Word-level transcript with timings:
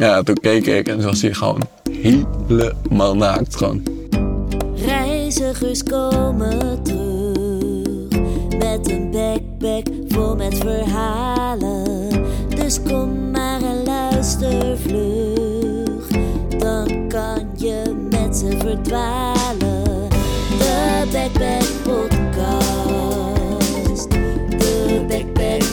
Ja, 0.00 0.22
toen 0.22 0.34
keek 0.34 0.66
ik 0.66 0.88
en 0.88 0.96
toen 0.96 1.06
was 1.06 1.22
hij 1.22 1.32
gewoon 1.32 1.60
helemaal 1.90 3.16
naakt. 3.16 3.56
Gewoon. 3.56 3.82
Reizigers 4.86 5.82
komen 5.82 6.82
terug 6.82 8.08
met 8.58 8.90
een 8.90 9.10
backpack 9.10 9.86
vol 10.08 10.36
met 10.36 10.58
verhalen. 10.58 12.08
Dus 12.48 12.82
kom 12.82 13.30
maar 13.30 13.62
en 13.62 13.84
luister 13.84 14.78
vlug, 14.78 16.06
dan 16.58 17.08
kan 17.08 17.48
je 17.56 18.08
met 18.10 18.36
ze 18.36 18.56
verdwalen. 18.58 20.08
De 20.58 21.06
Backpack 21.12 21.64
Podcast, 21.82 22.90
de 24.58 25.04
Backpack 25.08 25.69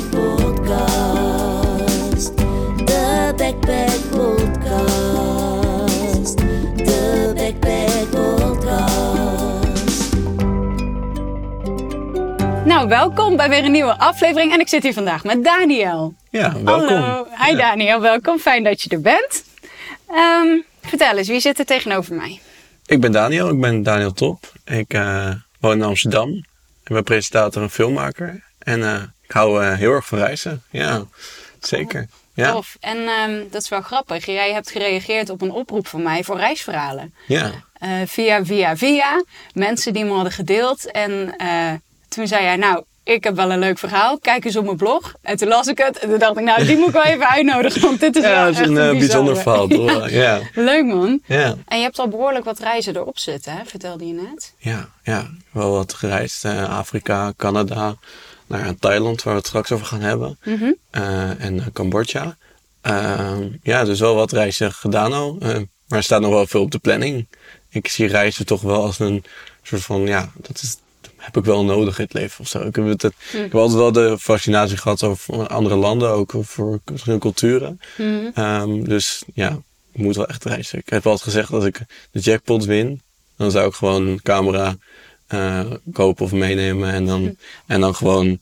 Nou, 12.77 12.89
welkom 12.89 13.35
bij 13.35 13.49
weer 13.49 13.63
een 13.63 13.71
nieuwe 13.71 13.97
aflevering. 13.97 14.53
En 14.53 14.59
ik 14.59 14.67
zit 14.67 14.83
hier 14.83 14.93
vandaag 14.93 15.23
met 15.23 15.43
Daniel. 15.43 16.15
Ja, 16.29 16.61
welkom. 16.63 16.97
Hallo. 16.97 17.27
Hi 17.37 17.51
Ja. 17.51 17.57
Daniel, 17.57 18.01
welkom. 18.01 18.39
Fijn 18.39 18.63
dat 18.63 18.81
je 18.81 18.89
er 18.89 19.01
bent. 19.01 19.43
Ehm, 20.07 20.47
vertel 20.81 21.17
eens, 21.17 21.27
wie 21.27 21.39
zit 21.39 21.59
er 21.59 21.65
tegenover 21.65 22.15
mij? 22.15 22.39
Ik 22.85 23.01
ben 23.01 23.11
Daniel, 23.11 23.49
ik 23.49 23.61
ben 23.61 23.83
Daniel 23.83 24.13
Top. 24.13 24.51
Ik 24.65 24.93
eh, 24.93 25.31
woon 25.59 25.77
in 25.77 25.83
Amsterdam. 25.83 26.29
Ik 26.83 26.93
ben 26.93 27.03
presentator 27.03 27.61
en 27.61 27.69
filmmaker. 27.69 28.43
En 28.59 28.83
eh, 28.83 29.01
ik 29.21 29.31
hou 29.31 29.63
eh, 29.63 29.73
heel 29.73 29.91
erg 29.91 30.07
van 30.07 30.17
reizen. 30.17 30.63
Ja, 30.69 31.03
zeker. 31.59 32.07
Ja, 32.33 32.51
Tof. 32.51 32.77
En 32.79 32.97
ehm, 32.97 33.43
dat 33.51 33.61
is 33.61 33.69
wel 33.69 33.81
grappig. 33.81 34.25
Jij 34.25 34.53
hebt 34.53 34.71
gereageerd 34.71 35.29
op 35.29 35.41
een 35.41 35.51
oproep 35.51 35.87
van 35.87 36.01
mij 36.03 36.23
voor 36.23 36.37
reisverhalen. 36.37 37.13
ja. 37.27 37.51
Via, 38.05 38.45
via, 38.45 38.77
via. 38.77 39.23
Mensen 39.53 39.93
die 39.93 40.05
me 40.05 40.11
hadden 40.11 40.31
gedeeld. 40.31 40.91
En 40.91 41.35
toen 42.09 42.27
zei 42.27 42.43
jij, 42.43 42.55
nou, 42.55 42.83
ik 43.03 43.23
heb 43.23 43.35
wel 43.35 43.51
een 43.51 43.59
leuk 43.59 43.77
verhaal. 43.79 44.19
Kijk 44.19 44.45
eens 44.45 44.55
op 44.55 44.65
mijn 44.65 44.77
blog. 44.77 45.13
En 45.21 45.37
toen 45.37 45.47
las 45.47 45.67
ik 45.67 45.77
het. 45.77 45.97
En 45.99 46.09
toen 46.09 46.19
dacht 46.19 46.37
ik, 46.37 46.43
nou, 46.43 46.65
die 46.65 46.77
moet 46.77 46.87
ik 46.87 46.93
wel 46.93 47.03
even 47.03 47.27
uitnodigen. 47.29 47.81
Want 47.81 47.99
dit 47.99 48.15
is 48.15 48.23
ja 48.23 48.29
wel 48.29 48.43
dat 48.43 48.53
is 48.53 48.59
echt 48.59 48.69
een 48.69 48.75
een 48.75 48.91
eh, 48.93 48.97
bijzonder 48.99 49.37
verhaal. 49.37 49.67
Toch? 49.67 50.09
Ja. 50.23 50.39
Leuk 50.53 50.85
man. 50.85 51.19
Ja. 51.25 51.55
En 51.67 51.77
je 51.77 51.83
hebt 51.83 51.99
al 51.99 52.07
behoorlijk 52.07 52.45
wat 52.45 52.59
reizen 52.59 52.95
erop 52.95 53.17
zitten, 53.19 53.51
hè? 53.53 53.65
vertelde 53.65 54.07
je 54.07 54.13
net. 54.13 54.53
Ja, 54.57 54.89
ja, 55.03 55.27
wel 55.51 55.71
wat 55.71 55.93
gereisd. 55.93 56.45
eh, 56.45 56.77
Afrika, 56.77 57.33
Canada, 57.37 57.95
naar 58.47 58.75
Thailand, 58.79 59.23
waar 59.23 59.33
we 59.33 59.39
het 59.39 59.47
straks 59.47 59.71
over 59.71 59.85
gaan 59.85 60.01
hebben. 60.01 60.37
Mhm. 60.43 60.71
Eh, 60.89 61.43
en 61.43 61.63
Cambodja. 61.73 62.37
Ehm, 62.81 63.47
ja, 63.63 63.83
dus 63.83 63.99
wel 63.99 64.15
wat 64.15 64.31
reizen 64.31 64.73
gedaan 64.73 65.13
al. 65.13 65.37
maar 65.87 65.97
er 65.97 66.03
staat 66.03 66.21
nog 66.21 66.31
wel 66.31 66.47
veel 66.47 66.61
op 66.61 66.71
de 66.71 66.77
planning. 66.79 67.27
Ik 67.69 67.87
zie 67.87 68.07
reizen 68.07 68.45
toch 68.45 68.61
wel 68.61 68.83
als 68.83 68.99
een 68.99 69.23
soort 69.63 69.81
van, 69.81 70.01
ja, 70.01 70.31
dat 70.35 70.61
is, 70.61 70.77
heb 71.27 71.37
ik 71.37 71.45
wel 71.45 71.65
nodig 71.65 71.97
in 71.97 72.03
het 72.03 72.13
leven 72.13 72.39
of 72.39 72.47
zo. 72.47 72.61
Ik 72.61 72.75
heb, 72.75 72.85
het, 72.85 73.03
ik 73.03 73.13
heb 73.31 73.55
altijd 73.55 73.79
wel 73.79 73.91
de 73.91 74.17
fascinatie 74.19 74.77
gehad 74.77 75.03
over 75.03 75.47
andere 75.47 75.75
landen, 75.75 76.09
ook 76.09 76.33
voor 76.41 76.79
verschillende 76.85 77.23
culturen. 77.23 77.79
Mhm. 77.97 78.29
Ehm, 78.33 78.83
dus 78.83 79.23
ja, 79.33 79.59
ik 79.91 80.01
moet 80.01 80.15
wel 80.15 80.27
echt 80.27 80.45
reizen. 80.45 80.79
Ik 80.79 80.89
heb 80.89 81.05
altijd 81.05 81.23
gezegd 81.23 81.51
dat 81.51 81.65
ik 81.65 81.79
de 82.11 82.19
jackpot 82.19 82.65
win, 82.65 83.01
dan 83.37 83.51
zou 83.51 83.67
ik 83.67 83.73
gewoon 83.73 84.07
een 84.07 84.21
camera 84.21 84.75
eh, 85.27 85.71
kopen 85.93 86.25
of 86.25 86.31
meenemen 86.31 86.93
en 86.93 87.05
dan, 87.05 87.37
en 87.65 87.81
dan 87.81 87.95
gewoon 87.95 88.27
de 88.27 88.39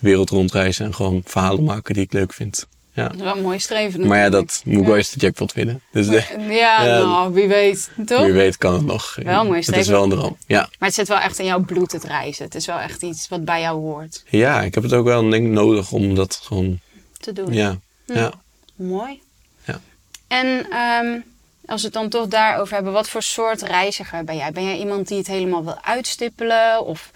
wereld 0.00 0.30
rondreizen 0.30 0.84
en 0.84 0.94
gewoon 0.94 1.22
verhalen 1.24 1.64
maken 1.64 1.94
die 1.94 2.02
ik 2.02 2.12
leuk 2.12 2.32
vind. 2.32 2.66
Ja. 2.98 3.04
Dat 3.08 3.14
is 3.16 3.22
wel 3.22 3.36
een 3.36 3.42
mooi 3.42 3.58
streven. 3.58 4.06
Maar 4.06 4.18
ja, 4.18 4.28
dat 4.28 4.62
moet 4.64 4.86
wel 4.86 4.96
eens 4.96 5.10
de 5.10 5.20
jackpot 5.20 5.52
winnen. 5.52 5.80
Dus 5.92 6.06
de, 6.06 6.24
Ja, 6.48 6.84
Ja. 6.84 6.98
nou, 6.98 7.32
wie 7.32 7.48
weet, 7.48 7.90
toch? 8.06 8.22
wie 8.24 8.32
weet 8.32 8.56
kan 8.56 8.74
het 8.74 8.84
nog. 8.84 9.14
Wel 9.22 9.44
mooi 9.44 9.58
Het 9.58 9.58
is 9.58 9.66
streven. 9.66 9.92
wel 9.92 10.02
een 10.02 10.10
droom. 10.10 10.36
Ja. 10.46 10.60
Maar 10.78 10.88
het 10.88 10.94
zit 10.94 11.08
wel 11.08 11.18
echt 11.18 11.38
in 11.38 11.44
jouw 11.44 11.60
bloed, 11.60 11.92
het 11.92 12.04
reizen. 12.04 12.44
Het 12.44 12.54
is 12.54 12.66
wel 12.66 12.78
echt 12.78 13.02
iets 13.02 13.28
wat 13.28 13.44
bij 13.44 13.60
jou 13.60 13.80
hoort 13.80 14.22
ja, 14.28 14.62
ik 14.62 14.74
heb 14.74 14.82
het 14.82 14.92
ook 14.92 15.04
wel 15.04 15.28
denk 15.30 15.46
nodig 15.46 15.92
om 15.92 16.14
dat 16.14 16.40
gewoon... 16.44 16.80
te 17.20 17.32
doen. 17.32 17.52
Ja, 17.52 17.76
ja. 18.06 18.32
Mooi. 18.76 19.22
Ja. 19.64 19.80
En 20.28 20.66
ehm, 20.70 21.18
als 21.66 21.80
we 21.80 21.86
het 21.86 21.96
dan 21.96 22.08
toch 22.08 22.26
daarover 22.26 22.74
hebben, 22.74 22.92
wat 22.92 23.08
voor 23.08 23.22
soort 23.22 23.62
reiziger 23.62 24.24
ben 24.24 24.36
jij? 24.36 24.52
Ben 24.52 24.64
jij 24.64 24.78
iemand 24.78 25.08
die 25.08 25.18
het 25.18 25.26
helemaal 25.26 25.64
wil 25.64 25.78
uitstippelen? 25.82 26.84
Of 26.84 27.10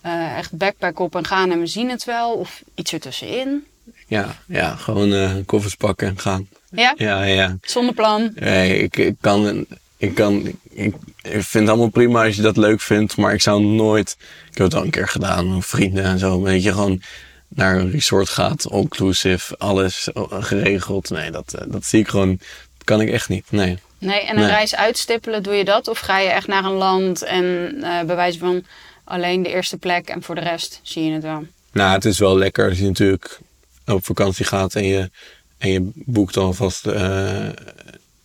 eh, 0.00 0.36
echt 0.38 0.52
backpack 0.52 0.98
op 0.98 1.16
en 1.16 1.24
gaan 1.26 1.50
en 1.50 1.58
we 1.60 1.66
zien 1.66 1.90
het 1.90 2.04
wel? 2.04 2.32
Of 2.32 2.62
iets 2.74 2.92
ertussenin? 2.92 3.66
Ja, 4.08 4.36
ja 4.46 4.76
gewoon 4.76 5.12
eh 5.12 5.30
koffers 5.46 5.74
pakken 5.74 6.08
en 6.08 6.18
gaan. 6.18 6.48
Ja? 6.70 6.94
Ja, 6.96 7.22
ja. 7.22 7.56
Zonder 7.62 7.94
plan? 7.94 8.32
Nee, 8.34 8.78
ik, 8.78 8.96
ik 8.96 9.14
kan... 9.20 9.66
Ik, 9.96 10.14
kan 10.14 10.46
ik, 10.70 10.94
ik 11.22 11.42
vind 11.42 11.52
het 11.52 11.68
allemaal 11.68 11.88
prima 11.88 12.24
als 12.24 12.36
je 12.36 12.42
dat 12.42 12.56
leuk 12.56 12.80
vindt, 12.80 13.16
maar 13.16 13.32
ik 13.32 13.42
zou 13.42 13.62
nooit... 13.62 14.16
Ik 14.50 14.58
heb 14.58 14.66
het 14.66 14.74
al 14.74 14.82
een 14.84 14.90
keer 14.90 15.08
gedaan, 15.08 15.54
met 15.54 15.66
vrienden 15.66 16.04
en 16.04 16.18
zo. 16.18 16.42
Weet 16.42 16.62
je, 16.62 16.72
gewoon 16.72 17.02
naar 17.48 17.76
een 17.76 17.90
resort 17.90 18.28
gaat, 18.28 18.70
all-inclusive, 18.70 19.56
alles 19.56 20.08
geregeld. 20.30 21.10
Nee, 21.10 21.30
dat, 21.30 21.54
eh, 21.54 21.64
dat 21.68 21.84
zie 21.84 22.00
ik 22.00 22.08
gewoon... 22.08 22.36
Dat 22.76 22.84
kan 22.84 23.00
ik 23.00 23.10
echt 23.10 23.28
niet, 23.28 23.44
nee. 23.50 23.78
Nee, 23.98 24.20
en 24.20 24.34
een 24.36 24.40
Nee. 24.42 24.50
reis 24.50 24.74
uitstippelen, 24.76 25.42
doe 25.42 25.54
je 25.54 25.64
dat? 25.64 25.88
Of 25.88 25.98
ga 25.98 26.18
je 26.18 26.28
echt 26.28 26.46
naar 26.46 26.64
een 26.64 26.72
land 26.72 27.22
en 27.22 27.74
eh 27.82 28.02
bij 28.06 28.16
wijze 28.16 28.38
van 28.38 28.64
alleen 29.04 29.42
de 29.42 29.48
eerste 29.48 29.76
plek 29.76 30.08
en 30.08 30.22
voor 30.22 30.34
de 30.34 30.40
rest 30.40 30.80
zie 30.82 31.04
je 31.04 31.12
het 31.12 31.22
wel? 31.22 31.46
Nou, 31.72 31.92
het 31.92 32.04
is 32.04 32.18
wel 32.18 32.38
lekker 32.38 32.68
als 32.68 32.78
je 32.78 32.84
natuurlijk 32.84 33.38
op 33.94 34.04
vakantie 34.04 34.44
gaat 34.44 34.74
en 34.74 34.84
je, 34.84 35.10
en 35.58 35.70
je 35.70 35.90
boekt 35.94 36.36
alvast 36.36 36.86
eh 36.86 37.48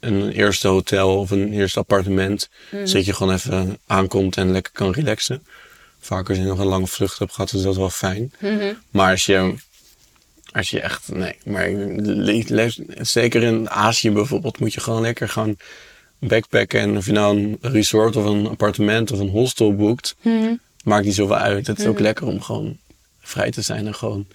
een 0.04 0.32
eerste 0.32 0.68
hotel 0.68 1.20
of 1.20 1.32
een 1.32 1.54
eerste 1.54 1.80
appartement. 1.80 2.50
Zodat 2.84 3.06
je 3.06 3.14
gewoon 3.14 3.34
even 3.34 3.78
aankomt 3.88 4.38
en 4.38 4.52
lekker 4.52 4.72
kan 4.74 4.92
relaxen. 4.92 5.46
Vaak 6.00 6.30
als 6.30 6.38
je 6.38 6.44
nog 6.44 6.60
een 6.60 6.66
lange 6.66 6.88
vlucht 6.88 7.20
hebt 7.20 7.34
gehad, 7.34 7.54
is 7.54 7.62
dat 7.62 7.76
wel 7.76 7.90
fijn. 7.90 8.34
Maar 8.90 9.12
als 9.12 9.26
je, 9.26 9.56
als 10.52 10.70
je 10.70 10.80
echt, 10.80 11.12
nee, 11.12 11.36
maar 11.46 11.70
zeker 13.02 13.44
in 13.44 13.70
Azië 13.70 14.12
bijvoorbeeld, 14.12 14.60
moet 14.60 14.74
je 14.74 14.80
gewoon 14.80 15.02
lekker 15.02 15.30
gaan 15.30 15.56
backpacken. 16.20 16.80
En 16.80 16.98
of 16.98 17.06
je 17.06 17.12
nou 17.12 17.38
een 17.38 17.58
resort 17.62 18.16
of 18.16 18.26
een 18.26 18.48
appartement 18.48 19.12
of 19.12 19.20
een 19.20 19.30
hostel 19.30 19.76
boekt, 19.76 20.16
maakt 20.84 21.06
niet 21.06 21.16
zoveel 21.16 21.36
uit. 21.38 21.68
Het 21.68 21.80
is 21.80 21.86
ook 21.86 22.00
lekker 22.00 22.28
om 22.28 22.42
gewoon 22.42 22.78
vrij 23.20 23.52
te 23.52 23.62
zijn 23.62 23.88
en 23.88 23.96
gewoon 23.96 24.28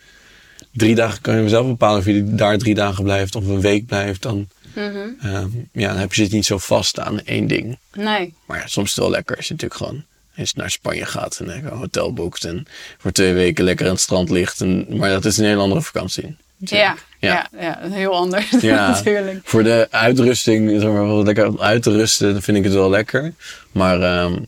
drie 0.73 0.95
dagen 0.95 1.21
kan 1.21 1.43
je 1.43 1.49
zelf 1.49 1.67
bepalen 1.67 1.99
of 1.99 2.07
je 2.07 2.35
daar 2.35 2.59
drie 2.59 2.75
dagen 2.75 3.05
blijft 3.05 3.35
of 3.35 3.47
een 3.47 3.61
week 3.61 3.87
blijft. 3.87 4.23
Dan, 4.23 4.49
ehm, 4.75 5.49
ja, 5.73 5.89
dan 5.89 5.97
heb 5.97 6.15
je 6.15 6.23
het 6.23 6.33
niet 6.33 6.47
zo 6.47 6.59
vast 6.59 6.99
aan 7.01 7.21
één 7.25 7.47
ding. 7.47 7.79
Nee. 7.93 8.35
Maar 8.47 8.59
ja, 8.59 8.67
soms 8.67 8.89
is 8.89 8.95
het 8.95 9.05
wel 9.05 9.13
lekker 9.13 9.37
als 9.37 9.47
je 9.47 9.53
natuurlijk 9.53 9.81
gewoon 9.81 10.05
eens 10.37 10.55
naar 10.55 10.71
Spanje 10.71 11.07
gaat 11.07 11.39
en 11.41 11.47
lekker 11.47 11.73
een 11.73 11.79
hotel 11.79 12.13
boekt 12.13 12.45
en 12.45 12.67
voor 12.99 13.11
twee 13.13 13.33
weken 13.33 13.65
lekker 13.65 13.87
aan 13.87 13.93
het 13.93 14.01
strand 14.01 14.31
ligt. 14.31 14.61
En, 14.61 14.87
maar 14.89 15.11
dat 15.11 15.25
is 15.25 15.39
een 15.39 15.45
hele 15.45 15.61
andere 15.61 15.83
vakantie. 15.83 16.37
Ja, 16.57 16.97
Ja. 17.19 17.49
ja. 17.53 17.61
ja, 17.61 17.79
heel 17.91 18.15
anders 18.15 18.51
Ja, 18.61 18.89
natuurlijk. 18.89 19.41
voor 19.45 19.63
de 19.63 19.89
uitrusting, 19.91 20.81
zeg 20.81 20.91
maar, 20.91 21.07
wel 21.07 21.25
lekker 21.25 21.61
uit 21.61 21.83
te 21.83 21.91
rusten, 21.93 22.33
dan 22.33 22.43
vind 22.43 22.57
ik 22.57 22.65
het 22.65 22.73
wel 22.73 22.91
lekker. 22.91 23.33
Maar, 23.73 24.01
ehm, 24.03 24.39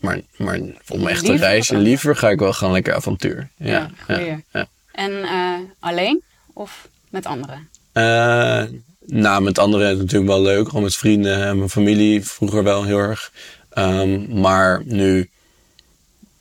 maar, 0.00 0.20
maar 0.36 0.60
om 0.88 1.06
echt 1.06 1.24
te 1.24 1.36
reizen, 1.36 1.78
liever 1.78 2.16
ga 2.16 2.30
ik 2.30 2.38
wel 2.38 2.52
gaan 2.52 2.72
lekker 2.72 2.94
avontuur. 2.94 3.48
Ja, 3.56 3.90
Ja, 4.08 4.40
ja. 4.52 4.68
En 4.92 5.22
eh, 5.22 5.54
alleen 5.78 6.22
of 6.52 6.88
met 7.10 7.26
anderen? 7.26 7.68
Eh, 7.92 8.62
nou, 9.06 9.42
met 9.42 9.58
anderen 9.58 9.86
is 9.86 9.92
het 9.92 10.02
natuurlijk 10.02 10.30
wel 10.30 10.42
leuk. 10.42 10.68
Gewoon 10.68 10.82
met 10.82 10.96
vrienden 10.96 11.44
en 11.44 11.56
mijn 11.56 11.70
familie 11.70 12.24
vroeger 12.24 12.62
wel 12.62 12.84
heel 12.84 12.98
erg. 12.98 13.32
Ehm, 13.70 14.40
maar 14.40 14.82
nu, 14.84 15.30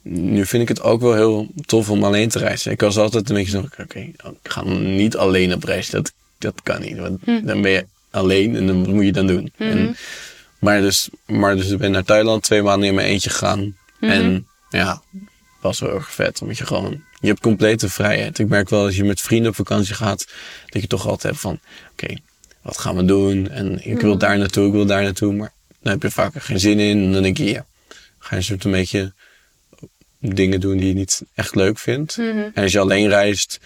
nu 0.02 0.46
vind 0.46 0.62
ik 0.62 0.68
het 0.70 0.82
ook 0.82 1.02
wel 1.02 1.14
heel 1.14 1.48
tof 1.66 1.90
om 1.90 2.04
alleen 2.04 2.30
te 2.30 2.40
reizen. 2.40 2.72
Ik 2.72 2.82
was 2.82 2.98
altijd 2.98 3.30
een 3.30 3.36
beetje 3.36 3.52
zo, 3.52 3.66
oké, 3.82 4.00
ik 4.00 4.22
ga 4.44 4.64
niet 4.64 5.18
alleen 5.18 5.54
op 5.54 5.64
reis. 5.64 5.90
Dat, 5.90 6.14
dat 6.38 6.62
kan 6.64 6.82
niet, 6.82 6.98
want 6.98 7.26
dan 7.26 7.62
ben 7.62 7.72
je 7.72 7.86
alleen 8.12 8.56
en 8.56 8.68
dan 8.68 8.86
wat 8.86 8.94
moet 8.94 9.06
je 9.06 9.12
dan 9.12 9.28
doen. 9.28 9.52
En, 9.58 9.96
maar, 10.60 10.82
dus, 10.82 11.10
maar 11.26 11.56
dus 11.56 11.70
ik 11.70 11.78
ben 11.78 11.92
naar 11.92 12.04
Thailand 12.04 12.44
twee 12.44 12.62
maanden 12.62 12.88
in 12.88 12.96
mijn 12.96 13.08
eentje 13.08 13.30
gegaan. 13.30 13.76
En 14.00 14.48
ja, 14.70 15.02
was 15.62 15.80
wel 15.80 15.94
erg 15.94 16.12
vet. 16.12 16.42
Omdat 16.42 16.58
je 16.58 16.66
gewoon, 16.66 17.04
je 17.20 17.28
hebt 17.28 17.40
complete 17.40 17.90
vrijheid. 17.90 18.40
Ik 18.40 18.48
merk 18.48 18.70
wel 18.70 18.86
als 18.86 18.96
je 18.96 19.04
met 19.04 19.22
vrienden 19.22 19.50
op 19.50 19.56
vakantie 19.56 19.94
gaat, 19.96 20.28
dat 20.66 20.82
je 20.82 20.88
toch 20.88 21.08
altijd 21.08 21.24
hebt 21.24 21.40
van, 21.40 21.60
oké, 21.92 22.16
wat 22.62 22.78
gaan 22.78 22.96
we 22.96 23.06
doen? 23.06 23.50
En 23.50 23.86
ik 23.86 24.02
wil 24.02 24.18
daar 24.18 24.38
naartoe, 24.38 24.68
ik 24.68 24.74
wil 24.74 24.86
daar 24.86 25.04
naartoe. 25.04 25.34
Maar 25.34 25.52
dan 25.82 25.92
heb 25.92 26.02
je 26.02 26.12
vaak 26.12 26.36
er 26.36 26.42
geen 26.42 26.60
zin 26.60 26.80
in. 26.80 27.04
En 27.04 27.12
dan 27.12 27.24
denk 27.24 27.38
je, 27.38 27.46
ja, 27.46 27.66
ga 28.20 28.36
je 28.36 28.42
soort 28.42 28.64
een 28.64 28.72
beetje 28.72 29.14
dingen 30.20 30.60
doen 30.60 30.78
die 30.78 30.88
je 30.88 30.94
niet 30.94 31.22
echt 31.36 31.56
leuk 31.56 31.78
vindt. 31.78 32.18
En 32.18 32.64
als 32.64 32.72
je 32.72 32.80
alleen 32.80 33.08
reist, 33.08 33.60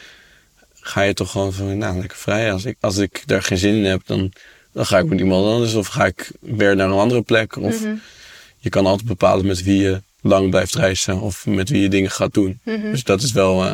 ga 0.74 1.02
je 1.02 1.14
toch 1.14 1.32
gewoon 1.32 1.54
van, 1.54 1.78
nou, 1.78 2.00
lekker 2.00 2.18
vrij. 2.18 2.52
Als 2.52 2.66
ik, 2.66 2.78
als 2.80 2.98
ik 2.98 3.24
daar 3.26 3.44
geen 3.44 3.58
zin 3.58 3.76
in 3.76 3.86
heb, 3.86 4.02
dan, 4.06 4.32
dan 4.72 4.86
ga 4.86 4.98
ik 4.98 5.06
met 5.06 5.20
iemand 5.20 5.46
anders. 5.46 5.74
Of 5.74 5.88
ga 5.88 6.06
ik 6.06 6.32
weer 6.40 6.76
naar 6.76 6.88
een 6.88 6.98
andere 6.98 7.22
plek. 7.22 7.56
Of 7.58 7.84
je 8.58 8.70
kan 8.70 8.86
altijd 8.86 9.08
bepalen 9.08 9.46
met 9.46 9.64
wie 9.64 9.82
je 9.82 10.02
lang 10.24 10.50
blijft 10.50 10.76
reizen. 10.76 11.20
Of 11.20 11.46
met 11.46 11.70
wie 11.70 11.82
je 11.82 11.90
dingen 11.90 12.12
gaat 12.12 12.34
doen. 12.34 12.60
Dus 12.64 13.04
dat 13.04 13.22
is 13.22 13.32
wel, 13.32 13.64
eh, 13.66 13.74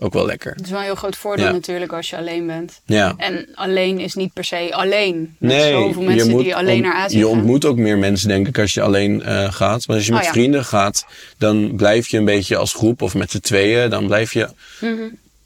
ook 0.00 0.12
wel 0.12 0.26
lekker. 0.26 0.52
Het 0.54 0.64
is 0.64 0.70
wel 0.70 0.78
een 0.78 0.84
heel 0.84 0.94
groot 0.94 1.16
voordeel 1.16 1.46
Ja. 1.46 1.52
natuurlijk 1.52 1.92
als 1.92 2.10
je 2.10 2.16
alleen 2.16 2.46
bent. 2.46 2.80
Ja. 2.84 3.14
En 3.16 3.48
alleen 3.54 3.98
is 4.00 4.14
niet 4.14 4.32
per 4.32 4.44
se 4.44 4.68
alleen. 4.74 5.36
Met 5.38 5.50
Nee, 5.50 5.72
zoveel 5.72 6.02
mensen 6.02 6.36
die 6.38 6.56
alleen 6.56 6.82
naar 6.82 6.94
Azië 6.94 7.16
je 7.18 7.22
gaan. 7.24 7.32
ontmoet 7.32 7.64
ook 7.64 7.76
meer 7.76 7.98
mensen, 7.98 8.28
denk 8.28 8.48
ik, 8.48 8.58
als 8.58 8.74
je 8.74 8.82
alleen 8.82 9.22
eh, 9.22 9.52
gaat. 9.52 9.86
Maar 9.86 9.96
als 9.96 10.04
je 10.06 10.10
Oh, 10.12 10.16
met 10.16 10.26
ja. 10.26 10.32
vrienden 10.32 10.64
gaat, 10.64 11.06
dan 11.38 11.72
blijf 11.76 12.08
je 12.08 12.16
een 12.18 12.24
beetje 12.24 12.56
als 12.56 12.72
groep 12.72 13.02
of 13.02 13.14
met 13.14 13.30
z'n 13.30 13.38
tweeën. 13.40 13.90
Dan 13.90 14.06
blijf 14.06 14.32
je 14.32 14.48
Mhm. 14.80 15.02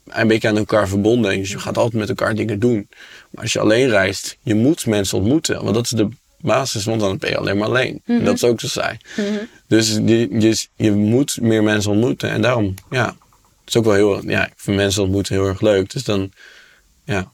een 0.09 0.27
beetje 0.27 0.47
aan 0.47 0.57
elkaar 0.57 0.87
verbonden. 0.87 1.37
Dus 1.37 1.51
je 1.51 1.59
gaat 1.59 1.77
altijd 1.77 1.93
met 1.99 2.09
elkaar 2.09 2.35
dingen 2.35 2.59
doen. 2.59 2.87
Maar 3.29 3.43
als 3.43 3.53
je 3.53 3.59
alleen 3.59 3.89
reist, 3.89 4.37
je 4.41 4.55
moet 4.55 4.85
mensen 4.85 5.17
ontmoeten. 5.17 5.63
Want 5.63 5.75
dat 5.75 5.83
is 5.83 5.89
de 5.89 6.07
basis, 6.43 6.85
want 6.85 6.99
dan 6.99 7.17
ben 7.17 7.29
je 7.29 7.37
alleen 7.37 7.57
maar 7.57 7.67
alleen. 7.67 8.01
Mhm. 8.05 8.17
En 8.17 8.25
dat 8.25 8.35
is 8.35 8.43
ook 8.43 8.59
zo 8.59 8.67
saai. 8.67 8.97
Dus 9.67 9.89
je, 10.05 10.39
je, 10.39 10.67
je 10.75 10.91
moet 10.91 11.37
meer 11.41 11.63
mensen 11.63 11.91
ontmoeten. 11.91 12.29
En 12.29 12.41
daarom, 12.41 12.73
ja, 12.89 13.05
het 13.05 13.15
is 13.65 13.77
ook 13.77 13.85
wel 13.85 13.93
heel, 13.93 14.29
ja, 14.29 14.45
ik 14.45 14.53
vind 14.55 14.77
mensen 14.77 15.03
ontmoeten 15.03 15.35
heel 15.35 15.47
erg 15.47 15.61
leuk. 15.61 15.91
Dus 15.91 16.03
dan, 16.03 16.31
ja, 17.03 17.31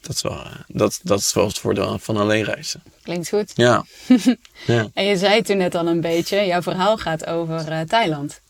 dat 0.00 0.14
is 0.14 0.22
wel, 0.22 0.44
eh, 0.44 0.52
dat, 0.66 1.00
dat 1.02 1.18
is 1.18 1.32
wel 1.32 1.46
het 1.46 1.58
voordeel 1.58 1.98
van 1.98 2.16
alleen 2.16 2.44
reizen. 2.44 2.82
Klinkt 3.02 3.28
goed. 3.28 3.52
Ja. 3.54 3.84
ja. 4.66 4.88
En 4.94 5.04
je 5.04 5.16
zei 5.16 5.42
toen 5.42 5.56
net 5.56 5.74
al 5.74 5.86
een 5.86 6.00
beetje, 6.00 6.46
jouw 6.46 6.62
verhaal 6.62 6.98
gaat 6.98 7.26
over 7.26 7.68
eh, 7.68 7.80
Thailand. 7.80 8.40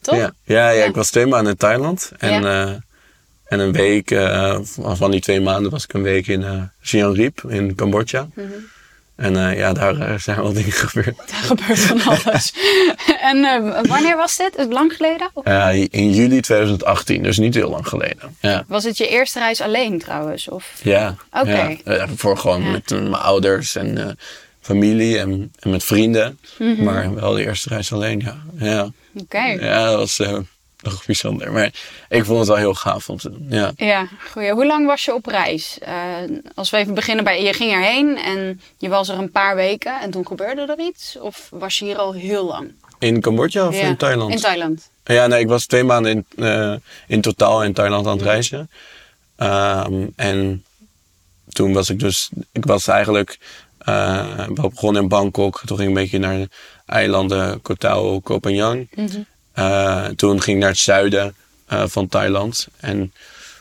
Toch? 0.00 0.16
Ja. 0.16 0.34
Ja, 0.44 0.70
ik 0.70 0.94
was 0.94 1.10
twee 1.10 1.26
maanden 1.26 1.52
in 1.52 1.58
Thailand. 1.58 2.12
En, 2.18 2.44
eh, 2.44 2.74
en 3.44 3.58
een 3.58 3.72
week, 3.72 4.10
eh, 4.10 4.58
van 4.62 4.96
van 4.96 5.10
die 5.10 5.20
twee 5.20 5.40
maanden 5.40 5.70
was 5.70 5.84
ik 5.84 5.92
een 5.92 6.02
week 6.02 6.26
in 6.26 6.70
Siem 6.80 7.14
Reap 7.14 7.44
in 7.48 7.74
Cambodja. 7.74 8.28
Mhm. 8.34 8.48
En 9.18 9.36
eh, 9.48 9.58
ja, 9.58 9.72
daar 9.72 10.00
eh, 10.00 10.18
zijn 10.18 10.42
wel 10.42 10.52
dingen 10.62 10.72
gebeurd. 10.72 11.16
Daar 11.16 11.42
gebeurt 11.42 11.78
van 11.78 12.00
alles. 12.02 12.52
en 13.30 13.44
eh, 13.44 13.82
wanneer 13.88 14.16
was 14.16 14.36
dit? 14.36 14.56
Is 14.56 14.62
het 14.62 14.72
lang 14.72 14.92
geleden? 14.96 15.30
In 15.90 16.10
juli 16.10 16.40
2018, 16.40 17.22
dus 17.22 17.38
niet 17.38 17.54
heel 17.54 17.70
lang 17.70 17.88
geleden. 17.88 18.36
Ja. 18.40 18.64
Was 18.68 18.84
het 18.84 18.96
je 18.96 19.08
eerste 19.08 19.38
reis 19.38 19.60
alleen 19.60 19.98
trouwens? 19.98 20.48
Of? 20.48 20.72
Ja. 20.82 21.14
Oké. 21.32 21.76
ja. 21.84 22.06
Voor 22.16 22.38
gewoon 22.38 22.62
Ja. 22.62 22.70
met 22.70 22.90
mijn 22.90 23.14
ouders 23.14 23.76
en 23.76 24.18
familie 24.60 25.18
en, 25.18 25.52
en 25.58 25.70
met 25.70 25.84
vrienden. 25.84 26.38
Mhm. 26.58 26.84
Maar 26.84 27.14
wel 27.14 27.32
de 27.32 27.44
eerste 27.44 27.68
reis 27.68 27.92
alleen, 27.92 28.20
ja. 28.20 28.36
Ja, 28.58 28.88
Oké. 29.20 29.44
ja 29.44 29.84
dat 29.84 29.98
was 29.98 30.20
nog 30.82 31.06
bijzonder. 31.06 31.52
Maar 31.52 31.72
ik 32.08 32.24
vond 32.24 32.38
het 32.38 32.48
wel 32.48 32.56
heel 32.56 32.74
gaaf 32.74 33.08
om 33.08 33.16
te 33.18 33.30
doen. 33.30 33.46
Ja. 33.50 33.72
Ja, 33.76 34.08
goeie. 34.30 34.52
Hoe 34.52 34.66
lang 34.66 34.86
was 34.86 35.04
je 35.04 35.14
op 35.14 35.26
reis? 35.26 35.78
Eh, 35.78 35.94
als 36.54 36.70
we 36.70 36.76
even 36.76 36.94
beginnen 36.94 37.24
bij, 37.24 37.42
je 37.42 37.52
ging 37.52 37.72
erheen 37.72 38.16
en 38.16 38.60
je 38.78 38.88
was 38.88 39.08
er 39.08 39.18
een 39.18 39.30
paar 39.30 39.54
weken 39.56 40.00
en 40.00 40.10
toen 40.10 40.26
gebeurde 40.26 40.60
er 40.60 40.80
iets? 40.80 41.16
Of 41.20 41.48
was 41.50 41.78
je 41.78 41.84
hier 41.84 41.96
al 41.98 42.12
heel 42.12 42.44
lang? 42.44 42.72
In 42.98 43.20
Cambodja 43.20 43.66
of 43.66 43.74
Ja, 43.80 43.86
in 43.86 43.96
Thailand? 43.96 44.32
In 44.32 44.38
Thailand. 44.40 44.90
Ja, 45.04 45.26
nee, 45.26 45.40
ik 45.40 45.48
was 45.48 45.66
twee 45.66 45.84
maanden 45.84 46.12
in, 46.12 46.44
eh, 46.44 46.74
in 47.06 47.20
totaal 47.20 47.64
in 47.64 47.72
Thailand 47.72 48.06
aan 48.06 48.12
het 48.12 48.20
Mhm. 48.20 48.28
reizen. 48.30 48.70
Ehm, 49.36 50.06
en 50.16 50.64
toen 51.48 51.72
was 51.72 51.90
ik 51.90 51.98
dus, 51.98 52.28
ik 52.52 52.64
was 52.64 52.86
eigenlijk 52.86 53.38
eh, 53.78 54.46
wel 54.54 54.68
begonnen 54.68 55.02
in 55.02 55.08
Bangkok. 55.08 55.62
Toen 55.64 55.76
ging 55.76 55.90
ik 55.90 55.96
een 55.96 56.02
beetje 56.02 56.18
naar 56.18 56.36
de 56.36 56.48
eilanden 56.86 57.62
Koh 57.62 57.76
Tao, 57.76 58.20
Koh 58.20 58.38
Phangan. 58.40 58.88
Mhm. 58.94 59.20
Eh, 59.58 60.04
toen 60.04 60.42
ging 60.42 60.56
ik 60.56 60.62
naar 60.62 60.70
het 60.70 60.78
zuiden 60.78 61.34
eh, 61.66 61.84
van 61.86 62.08
Thailand. 62.08 62.68
En 62.80 63.12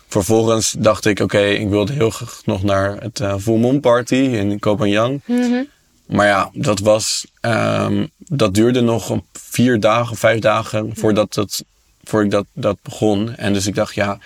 vervolgens 0.08 0.76
dacht 0.78 1.06
ik, 1.06 1.20
oké, 1.20 1.40
ik 1.46 1.70
wilde 1.70 1.94
heel 1.94 2.10
graag 2.10 2.42
nog 2.46 2.64
naar 2.64 2.98
het 3.02 3.20
eh 3.20 3.36
Full 3.38 3.58
Moon 3.58 3.80
Party 3.80 4.16
in 4.16 4.60
Koh 4.60 4.80
Phangan. 4.80 5.22
Mhm. 5.26 5.64
Maar 6.06 6.28
ja, 6.28 6.50
dat 6.54 6.80
was. 6.80 7.26
ehm, 7.42 8.06
dat 8.18 8.54
duurde 8.54 8.82
nog 8.82 9.20
vier 9.34 9.80
dagen, 9.80 10.16
vijf 10.16 10.40
dagen 10.40 10.92
voordat, 10.96 11.36
het, 11.36 11.64
voor 12.04 12.24
ik 12.24 12.32
dat, 12.32 12.46
dat 12.54 12.78
begon. 12.82 13.36
En 13.36 13.54
dus 13.54 13.68
ik 13.68 13.76
dacht, 13.76 13.96
ja, 13.96 14.20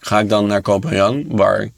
ga 0.00 0.20
ik 0.20 0.28
dan 0.28 0.46
naar 0.46 0.62
Kopenhagen, 0.62 1.24
waar 1.28 1.70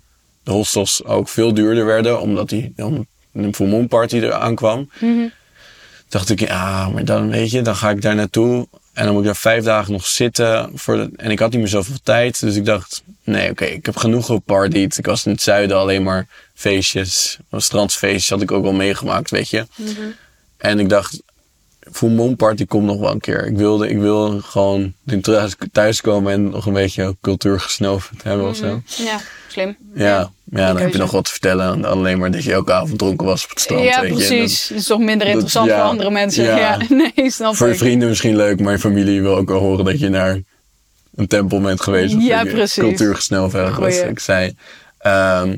de 0.43 0.51
hostels 0.51 1.05
ook 1.05 1.29
veel 1.29 1.55
duurder 1.55 1.85
werden, 1.85 2.21
omdat 2.21 2.49
die 2.49 2.73
dan 2.77 3.07
een 3.33 3.55
full 3.55 3.69
moon 3.69 3.89
party 3.89 4.17
eraan 4.17 4.55
kwam. 4.55 4.91
Mhm. 5.01 5.29
Dacht 6.09 6.31
ik, 6.31 6.41
ja, 6.41 6.89
maar 6.89 7.05
dan 7.05 7.31
weet 7.31 7.51
je, 7.51 7.63
dan 7.63 7.77
ga 7.77 7.91
ik 7.91 8.03
daar 8.03 8.15
naartoe. 8.15 8.67
En 8.95 9.05
dan 9.05 9.13
moet 9.13 9.21
ik 9.21 9.27
daar 9.27 9.37
vijf 9.37 9.65
dagen 9.65 9.93
nog 9.93 10.07
zitten. 10.07 10.71
Voor 10.75 10.97
de, 10.97 11.11
en 11.17 11.31
ik 11.31 11.39
had 11.39 11.51
niet 11.51 11.61
meer 11.61 11.69
zoveel 11.69 11.99
tijd. 12.03 12.41
Dus 12.41 12.57
ik 12.57 12.65
dacht, 12.65 13.03
nee, 13.25 13.51
oké, 13.51 13.65
ik 13.65 13.87
heb 13.87 13.97
genoeg 13.97 14.27
gepartied. 14.27 14.99
Ik 14.99 15.07
was 15.07 15.27
in 15.27 15.33
het 15.33 15.43
zuiden 15.43 15.77
alleen 15.77 16.03
maar 16.03 16.27
feestjes. 16.55 17.39
Strandsfeestjes 17.51 18.31
had 18.31 18.43
ik 18.43 18.53
ook 18.53 18.65
al 18.65 18.73
meegemaakt, 18.73 19.31
weet 19.31 19.49
je. 19.51 19.67
En 20.57 20.79
ik 20.79 20.89
dacht, 20.89 21.23
Full 21.93 22.11
Moon 22.11 22.37
Party 22.37 22.67
komt 22.67 22.85
nog 22.87 22.99
wel 22.99 23.11
een 23.11 23.21
keer. 23.21 23.47
Ik 23.47 23.57
wilde, 23.57 23.89
ik 23.89 23.99
wil 23.99 24.41
gewoon 24.41 24.93
thuis, 25.21 25.55
thuiskomen 25.73 26.33
en 26.33 26.51
nog 26.51 26.67
een 26.67 26.73
beetje 26.73 27.17
cultuur 27.21 27.61
gesnoven 27.61 28.17
hebben 28.23 28.49
of 28.49 28.57
zo. 28.57 28.83
Ja, 28.87 29.21
slim. 29.49 29.77
Ja, 29.95 30.31
ja, 30.45 30.67
dan 30.67 30.77
heb 30.79 30.93
je 30.93 30.99
nog 30.99 31.11
wat 31.11 31.25
te 31.25 31.31
vertellen. 31.31 31.81
Dan 31.83 31.91
alleen 31.91 32.19
maar 32.19 32.31
dat 32.31 32.45
je 32.45 32.53
elke 32.53 32.73
avond 32.73 32.99
dronken 32.99 33.27
was 33.27 33.45
op 33.45 33.51
het 33.51 33.61
strand. 33.61 33.83
ja, 33.85 34.01
weet 34.01 34.09
je. 34.11 34.15
precies. 34.17 34.69
Het 34.69 34.79
is 34.79 34.87
toch 34.87 34.99
minder 34.99 35.19
dat- 35.19 35.29
interessant 35.29 35.69
ja, 35.69 35.77
voor 35.81 35.85
andere 35.85 36.11
mensen. 36.11 36.45
ja. 36.45 36.57
Ja, 36.59 36.79
nee, 36.89 37.31
snap 37.31 37.55
Voor 37.57 37.69
je 37.69 37.75
vrienden 37.75 38.09
misschien 38.09 38.37
leuk, 38.37 38.61
maar 38.61 38.73
je 38.73 38.79
familie 38.79 39.23
wil 39.23 39.37
ook 39.37 39.49
wel 39.49 39.59
horen 39.61 39.85
dat 39.85 40.01
je 40.01 40.09
naar 40.09 40.41
een 41.15 41.27
tempel 41.27 41.61
bent 41.61 41.81
geweest. 41.81 42.15
Of 42.15 42.23
Ja, 42.23 42.45
dat 42.45 42.53
precies. 42.53 42.83
cultuur 42.83 43.15
gesnoven. 43.15 43.75
Dus 43.81 43.99
ik 44.01 44.19
zei. 44.19 44.55
Ehm, 44.99 45.57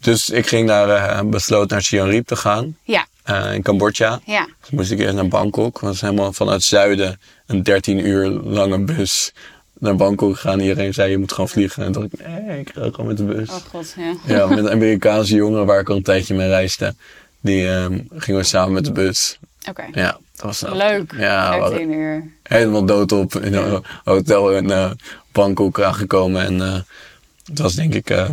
dus 0.00 0.30
ik 0.30 0.46
ging 0.46 0.66
naar, 0.66 0.88
eh, 0.88 1.20
besloot 1.24 1.70
naar 1.70 1.82
Siem 1.82 2.04
Reap 2.06 2.26
te 2.26 2.36
gaan. 2.36 2.76
Ja, 2.82 3.06
eh, 3.28 3.54
in 3.54 3.62
Cambodja. 3.62 4.20
ja. 4.24 4.48
Dus 4.60 4.70
moest 4.70 4.90
ik 4.90 4.98
eerst 4.98 5.14
naar 5.14 5.28
Bangkok. 5.28 5.72
Dat 5.72 5.82
was 5.82 6.00
helemaal 6.00 6.32
vanuit 6.32 6.56
het 6.56 6.64
zuiden 6.64 7.20
een 7.46 7.62
13 7.62 8.06
uur 8.06 8.28
lange 8.28 8.78
bus 8.78 9.32
naar 9.78 9.96
Bangkok 9.96 10.38
gaan. 10.38 10.60
Iedereen 10.60 10.94
zei 10.94 11.10
je 11.10 11.18
moet 11.18 11.32
gewoon 11.32 11.48
vliegen. 11.48 11.84
En 11.84 11.92
toen 11.92 12.02
dacht 12.02 12.20
ik, 12.20 12.26
nee, 12.26 12.60
ik 12.60 12.70
ga 12.74 12.80
gewoon 12.90 13.06
met 13.06 13.16
de 13.16 13.24
bus. 13.24 13.48
Oh 13.48 13.56
god, 13.56 13.94
ja. 13.96 14.14
Ja, 14.26 14.46
met 14.46 14.58
een 14.58 14.70
Amerikaanse 14.70 15.34
jongen 15.34 15.66
waar 15.66 15.80
ik 15.80 15.88
al 15.88 15.96
een 15.96 16.02
tijdje 16.02 16.34
mee 16.34 16.48
reisde. 16.48 16.94
Die 17.40 17.68
ehm, 17.68 17.98
gingen 18.14 18.40
we 18.40 18.46
samen 18.46 18.72
met 18.72 18.84
de 18.84 18.92
bus. 18.92 19.38
Oké. 19.68 19.84
Ja, 19.92 20.18
dat 20.36 20.42
was 20.42 20.60
Leuk. 20.60 21.14
Ja, 21.16 21.52
we 21.52 21.58
waren 21.58 21.76
13 21.76 21.92
uur. 21.92 22.30
helemaal 22.42 22.84
doodop 22.84 23.34
in 23.34 23.54
een 23.54 23.84
hotel 24.04 24.52
in 24.52 24.70
eh, 24.70 24.90
Bangkok 25.32 25.80
aangekomen. 25.80 26.42
En 26.42 26.60
eh, 26.60 26.80
het 27.44 27.58
was 27.58 27.74
denk 27.74 27.94
ik 27.94 28.26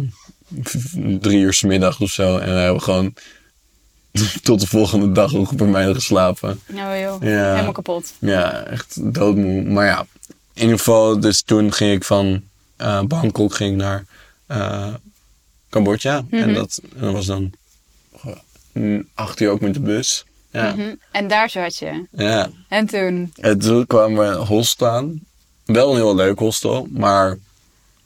drie 1.20 1.40
uur 1.40 1.54
's 1.54 1.64
middag 1.64 2.02
of 2.02 2.10
zo. 2.10 2.38
En 2.38 2.54
we 2.54 2.60
hebben 2.60 2.82
gewoon 2.82 3.14
tot 4.44 4.60
de 4.60 4.68
volgende 4.68 5.12
dag 5.12 5.32
nog 5.32 5.56
bij 5.56 5.68
mij 5.68 5.94
geslapen. 5.94 6.60
Nou 6.68 6.98
joh, 6.98 7.22
Ja. 7.22 7.52
helemaal 7.52 7.72
kapot. 7.72 8.14
Ja, 8.20 8.64
echt 8.64 9.14
doodmoe. 9.14 9.62
Maar 9.64 9.86
ja, 9.86 10.06
in 10.54 10.62
ieder 10.62 10.78
geval, 10.78 11.20
dus 11.20 11.42
toen 11.42 11.74
ging 11.74 11.92
ik 11.94 12.04
van 12.04 12.42
eh, 12.76 13.02
Bangkok 13.02 13.56
ging 13.56 13.78
naar 13.78 14.06
eh, 14.48 14.94
Cambodja. 15.70 16.26
En 16.30 16.54
dat, 16.54 16.82
en 16.96 17.02
dat 17.02 17.14
was 17.14 17.26
dan 17.26 17.52
acht 19.14 19.40
uur 19.40 19.50
ook 19.50 19.60
met 19.62 19.74
de 19.74 19.80
bus. 19.80 20.26
Ja, 20.52 20.74
Mhm. 20.74 20.94
En 21.12 21.28
daar 21.28 21.50
zat 21.50 21.76
je. 21.78 22.06
ja. 22.12 22.50
En 22.70 22.86
toen? 22.86 23.34
En 23.36 23.60
toen 23.60 23.88
kwamen 23.88 24.20
we 24.20 24.26
in 24.26 24.32
een 24.40 24.46
hostel 24.48 24.88
aan. 24.88 25.20
Wel 25.66 25.90
een 25.90 25.96
heel 25.96 26.16
leuk 26.16 26.40
hostel, 26.40 26.88
maar 26.92 27.38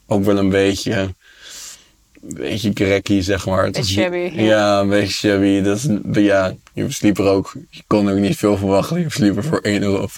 ook 0.06 0.24
wel 0.24 0.38
een 0.38 0.48
beetje, 0.48 1.14
een 2.28 2.34
beetje 2.34 2.72
cracky, 2.72 3.20
zeg 3.20 3.46
maar. 3.46 3.64
Het 3.64 3.76
was- 3.76 3.88
shabby, 3.88 4.30
ja. 4.34 4.42
Ja, 4.42 4.80
een 4.80 4.88
beetje 4.88 5.12
shabby. 5.12 5.60
Dat 5.62 5.76
is, 5.76 5.86
ja, 6.24 6.54
je 6.72 6.90
sliep 6.92 7.18
er 7.18 7.24
ook, 7.24 7.54
je 7.70 7.82
kon 7.86 8.10
ook 8.10 8.18
niet 8.18 8.36
veel 8.36 8.56
verwachten. 8.56 9.00
Je 9.00 9.10
sliep 9.10 9.36
er 9.36 9.44
voor 9.44 9.60
1,50 9.62 9.80
euro 9.80 10.08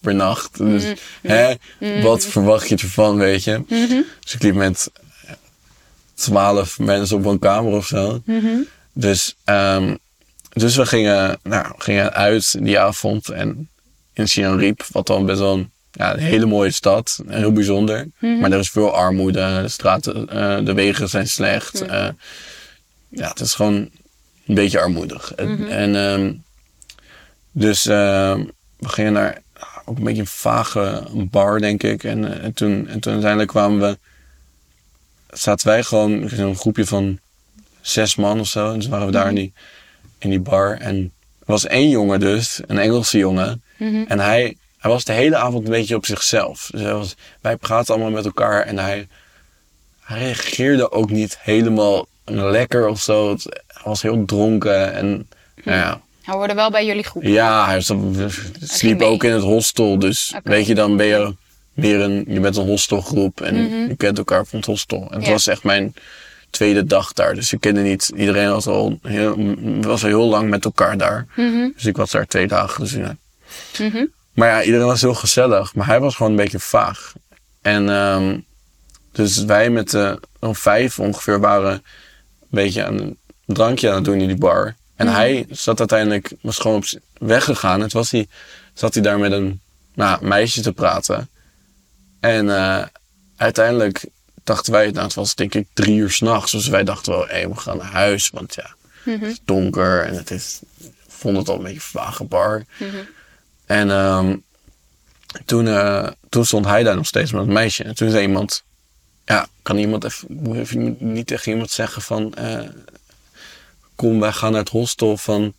per 0.00 0.14
nacht. 0.14 0.58
Dus 0.58 0.84
Mhm. 0.84 0.94
hè, 1.32 1.54
wat 2.02 2.26
verwacht 2.26 2.68
je 2.68 2.76
ervan, 2.76 3.16
weet 3.16 3.44
je? 3.44 3.62
Dus 4.20 4.34
ik 4.34 4.42
liep 4.42 4.54
met 4.54 4.90
twaalf 6.14 6.78
mensen 6.78 7.16
op 7.16 7.24
een 7.24 7.38
kamer 7.38 7.72
of 7.72 7.86
zo. 7.86 8.22
Dus, 8.92 9.36
ehm, 9.44 9.96
dus 10.52 10.76
we 10.76 10.86
gingen, 10.86 11.38
nou, 11.42 11.74
gingen 11.78 12.12
uit 12.12 12.64
die 12.64 12.78
avond 12.78 13.28
en 13.28 13.68
in 14.12 14.28
Siem 14.28 14.58
Reap, 14.58 14.84
wat 14.92 15.06
dan 15.06 15.26
best 15.26 15.38
wel 15.38 15.54
een, 15.54 15.70
ja, 16.00 16.12
een 16.12 16.18
hele 16.18 16.46
mooie 16.46 16.70
stad, 16.70 17.22
heel 17.28 17.52
bijzonder. 17.52 18.08
Maar 18.40 18.52
er 18.52 18.58
is 18.58 18.70
veel 18.70 18.94
armoede, 18.94 19.60
de 19.62 19.68
straten, 19.68 20.28
eh, 20.28 20.64
de 20.64 20.72
wegen 20.72 21.08
zijn 21.08 21.28
slecht. 21.28 21.80
eh, 21.80 22.08
ja, 23.08 23.28
het 23.28 23.40
is 23.40 23.54
gewoon 23.54 23.74
een 24.46 24.54
beetje 24.54 24.80
armoedig. 24.80 25.32
En- 25.34 25.68
En 25.68 25.96
ehm, 25.96 26.32
dus 27.52 27.86
ehm, 27.86 28.44
we 28.78 28.88
gingen 28.88 29.12
naar 29.12 29.42
ook 29.84 29.96
een 29.98 30.04
beetje 30.04 30.20
een 30.20 30.26
vage 30.26 31.02
bar, 31.14 31.60
denk 31.60 31.82
ik. 31.82 32.04
En, 32.04 32.32
eh, 32.38 32.44
en, 32.44 32.52
toen, 32.52 32.88
en 32.88 33.00
toen 33.00 33.12
uiteindelijk 33.12 33.50
kwamen 33.50 33.80
we, 33.80 33.98
zaten 35.36 35.66
wij 35.68 35.82
gewoon 35.82 36.30
in 36.30 36.40
een 36.40 36.56
groepje 36.56 36.86
van 36.86 37.18
zes 37.80 38.16
man 38.16 38.40
of 38.40 38.46
zo. 38.48 38.72
En 38.72 38.78
dus 38.78 38.88
waren 38.88 39.06
we 39.06 39.12
daar 39.12 39.28
in 39.28 39.34
die, 39.34 39.52
in 40.18 40.30
die 40.30 40.40
bar. 40.40 40.76
En 40.78 40.96
er 41.38 41.46
was 41.46 41.66
één 41.66 41.88
jongen 41.88 42.20
dus, 42.20 42.60
een 42.66 42.78
Engelse 42.78 43.18
jongen. 43.18 43.62
En 44.08 44.18
hij, 44.20 44.56
hij 44.80 44.90
was 44.90 45.04
de 45.04 45.12
hele 45.12 45.36
avond 45.36 45.64
een 45.64 45.70
beetje 45.70 45.96
op 45.96 46.06
zichzelf. 46.06 46.68
Dus 46.72 46.80
hij 46.80 46.92
was, 46.94 47.14
wij 47.40 47.56
praten 47.56 47.94
allemaal 47.94 48.12
met 48.12 48.24
elkaar 48.24 48.62
en 48.62 48.78
hij, 48.78 49.08
hij 50.00 50.18
reageerde 50.18 50.92
ook 50.92 51.10
niet 51.10 51.38
helemaal 51.40 52.06
lekker 52.24 52.86
of 52.88 53.00
zo. 53.00 53.30
Het- 53.30 53.44
hij 53.66 53.82
was 53.84 54.02
heel 54.02 54.24
dronken 54.24 54.92
en 54.92 55.28
nou 55.64 55.78
ja. 55.78 56.00
Hij 56.22 56.34
hoorde 56.34 56.54
wel 56.54 56.70
bij 56.70 56.86
jullie 56.86 57.02
groep. 57.04 57.22
Ja, 57.22 57.66
hij 57.66 57.82
sliep 58.60 59.02
ook 59.02 59.24
in 59.24 59.32
het 59.32 59.42
hostel. 59.42 59.98
Dus 59.98 60.34
weet 60.44 60.66
je, 60.66 60.74
dan 60.74 60.96
ben 60.96 61.06
je 61.06 61.34
meer 61.72 62.00
een, 62.00 62.24
je 62.28 62.40
bent 62.40 62.56
een 62.56 62.66
hostelgroep 62.66 63.40
en 63.40 63.56
je 63.88 63.96
kent 63.96 64.18
elkaar 64.18 64.46
van 64.46 64.58
het 64.58 64.68
hostel. 64.68 65.06
En 65.10 65.16
het 65.16 65.26
Ja. 65.26 65.32
was 65.32 65.46
echt 65.46 65.62
mijn 65.64 65.94
tweede 66.50 66.84
dag 66.86 67.12
daar. 67.12 67.34
Dus 67.34 67.52
ik 67.52 67.60
kende 67.60 67.80
niet, 67.80 68.12
iedereen 68.16 68.50
was 68.50 68.66
al 68.66 68.98
heel, 69.02 69.54
was 69.80 70.02
al 70.02 70.08
heel 70.08 70.24
lang 70.28 70.50
met 70.50 70.64
elkaar 70.64 70.98
daar. 70.98 71.26
Dus 71.74 71.86
ik 71.86 71.96
was 71.96 72.10
daar 72.10 72.26
twee 72.26 72.46
dagen. 72.46 72.82
Dus, 72.82 72.92
ja. 72.92 73.16
Mhm. 73.78 74.04
Maar 74.40 74.48
ja, 74.48 74.62
iedereen 74.62 74.86
was 74.86 75.00
heel 75.00 75.14
gezellig. 75.14 75.74
Maar 75.74 75.86
hij 75.86 76.00
was 76.00 76.16
gewoon 76.16 76.30
een 76.30 76.38
beetje 76.38 76.60
vaag. 76.60 77.12
En 77.62 77.88
ehm, 77.88 78.38
dus 79.12 79.44
wij 79.44 79.70
met 79.70 79.92
nog 80.40 80.58
vijf 80.58 80.98
ongeveer 80.98 81.40
waren 81.40 81.72
een 81.72 81.82
beetje 82.50 82.84
aan 82.84 82.98
een 82.98 83.18
drankje 83.46 83.88
aan 83.88 83.94
het 83.94 84.04
doen 84.04 84.20
in 84.20 84.26
die 84.26 84.36
bar. 84.36 84.74
En 84.96 85.08
hij 85.08 85.46
zat 85.50 85.78
uiteindelijk, 85.78 86.32
was 86.40 86.58
gewoon 86.58 86.76
op 86.76 86.84
weggegaan. 87.18 87.82
En 87.82 87.88
toen 87.88 88.00
was 88.00 88.10
hij, 88.10 88.28
zat 88.74 88.94
hij 88.94 89.02
daar 89.02 89.18
met 89.18 89.32
een 89.32 89.60
nou, 89.94 90.24
meisje 90.24 90.60
te 90.60 90.72
praten. 90.72 91.28
En 92.20 92.56
eh, 92.56 92.84
uiteindelijk 93.36 94.04
dachten 94.44 94.72
wij, 94.72 94.90
nou 94.90 95.04
het 95.04 95.14
was 95.14 95.34
denk 95.34 95.54
ik 95.54 95.66
drie 95.72 95.96
uur 95.96 96.10
s'nachts. 96.10 96.52
Dus 96.52 96.68
wij 96.68 96.84
dachten 96.84 97.12
wel, 97.12 97.26
hé, 97.28 97.48
we 97.48 97.56
gaan 97.56 97.76
naar 97.76 97.92
huis. 97.92 98.30
Want 98.30 98.54
ja, 98.54 98.74
het 99.04 99.22
is 99.22 99.40
donker 99.44 100.04
en 100.04 100.14
het 100.14 100.30
is, 100.30 100.60
vond 101.08 101.36
het 101.36 101.48
al 101.48 101.56
een 101.56 101.62
beetje 101.62 101.74
een 101.74 102.00
vage 102.00 102.24
bar. 102.24 102.64
En 103.70 103.90
ehm, 103.90 104.36
toen, 105.44 105.68
eh, 105.68 106.08
toen 106.28 106.44
stond 106.46 106.64
hij 106.66 106.82
daar 106.82 106.96
nog 106.96 107.06
steeds 107.06 107.32
met 107.32 107.40
het 107.40 107.50
meisje. 107.50 107.84
En 107.84 107.94
toen 107.94 108.10
zei 108.10 108.22
iemand, 108.22 108.62
ja, 109.24 109.48
kan 109.62 109.78
iemand 109.78 110.04
even, 110.04 110.26
moet 110.30 110.56
even 110.56 110.96
niet 110.98 111.26
tegen 111.26 111.52
iemand 111.52 111.70
zeggen 111.70 112.02
van, 112.02 112.34
eh, 112.34 112.68
kom, 113.94 114.20
wij 114.20 114.32
gaan 114.32 114.52
naar 114.52 114.60
het 114.60 114.68
hostel 114.68 115.16
van, 115.16 115.54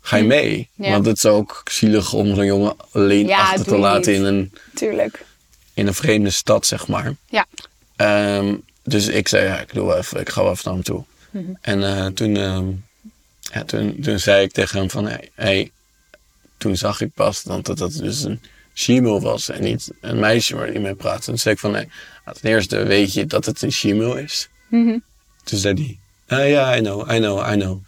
ga 0.00 0.16
je 0.16 0.24
mee? 0.24 0.68
Ja. 0.74 0.90
Want 0.90 1.06
het 1.06 1.16
is 1.16 1.24
ook 1.26 1.62
zielig 1.70 2.12
om 2.12 2.34
zo'n 2.34 2.44
jongen 2.44 2.76
alleen 2.92 3.26
Ja, 3.26 3.40
achter 3.40 3.64
te 3.64 3.78
laten 3.78 4.12
niet. 4.12 4.20
in 4.20 4.24
een, 4.26 4.52
Tuurlijk. 4.74 5.24
in 5.74 5.86
een 5.86 5.94
vreemde 5.94 6.30
stad, 6.30 6.66
zeg 6.66 6.86
maar. 6.88 7.14
Ja. 7.28 7.46
Ehm, 7.96 8.54
dus 8.82 9.06
ik 9.06 9.28
zei, 9.28 9.44
ja, 9.46 9.60
ik, 9.60 9.74
doe 9.74 9.86
wel 9.86 9.96
even, 9.96 10.20
ik 10.20 10.28
ga 10.28 10.42
wel 10.42 10.50
even 10.52 10.64
naar 10.64 10.74
hem 10.74 10.82
toe. 10.82 11.04
Mhm. 11.30 11.52
En 11.60 11.82
eh, 11.96 12.06
toen, 12.06 12.36
ehm, 12.36 12.66
ja, 13.40 13.64
toen, 13.64 14.00
toen 14.02 14.18
zei 14.18 14.44
ik 14.44 14.52
tegen 14.52 14.78
hem 14.78 14.90
van, 14.90 15.06
hey, 15.06 15.30
hey, 15.34 15.70
toen 16.58 16.76
zag 16.76 17.00
ik 17.00 17.10
pas 17.14 17.42
dat 17.42 17.64
dat, 17.64 17.78
dat 17.78 17.92
dus 17.92 18.22
een 18.22 18.40
she-mail 18.74 19.20
was 19.20 19.48
en 19.48 19.62
niet 19.62 19.90
een 20.00 20.18
meisje 20.18 20.56
waar 20.56 20.66
hij 20.66 20.78
mee 20.80 20.94
praatte. 20.94 21.24
Toen 21.24 21.38
zei 21.38 21.54
ik 21.54 21.60
van, 21.60 21.70
nou, 21.70 21.86
ten 22.40 22.50
eerste 22.50 22.82
weet 22.84 23.12
je 23.12 23.26
dat 23.26 23.44
het 23.46 23.62
een 23.62 23.72
she-mail 23.72 24.16
is. 24.16 24.48
Mhm. 24.68 24.98
Toen 25.44 25.58
zei 25.58 25.98
hij, 26.26 26.38
ah, 26.38 26.48
ja, 26.48 26.76
I 26.76 26.80
know, 26.80 27.10
I 27.12 27.16
know, 27.18 27.52
I 27.52 27.56
know. 27.58 27.78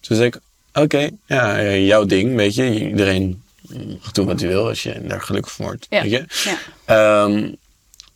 Toen 0.00 0.16
zei 0.16 0.28
ik, 0.28 0.38
oké, 0.72 1.10
ja, 1.26 1.58
eh, 1.58 1.86
jouw 1.86 2.04
ding, 2.04 2.36
weet 2.36 2.54
je. 2.54 2.88
Iedereen 2.88 3.42
mag 4.00 4.12
doen 4.12 4.26
wat 4.26 4.40
hij 4.40 4.48
wil 4.48 4.68
als 4.68 4.82
je 4.82 5.00
daar 5.06 5.22
gelukkig 5.22 5.52
van 5.52 5.64
wordt, 5.64 5.86
Ja. 5.90 6.02
weet 6.02 6.10
je. 6.10 6.24
Ja. 6.44 6.58
Ehm, 7.24 7.52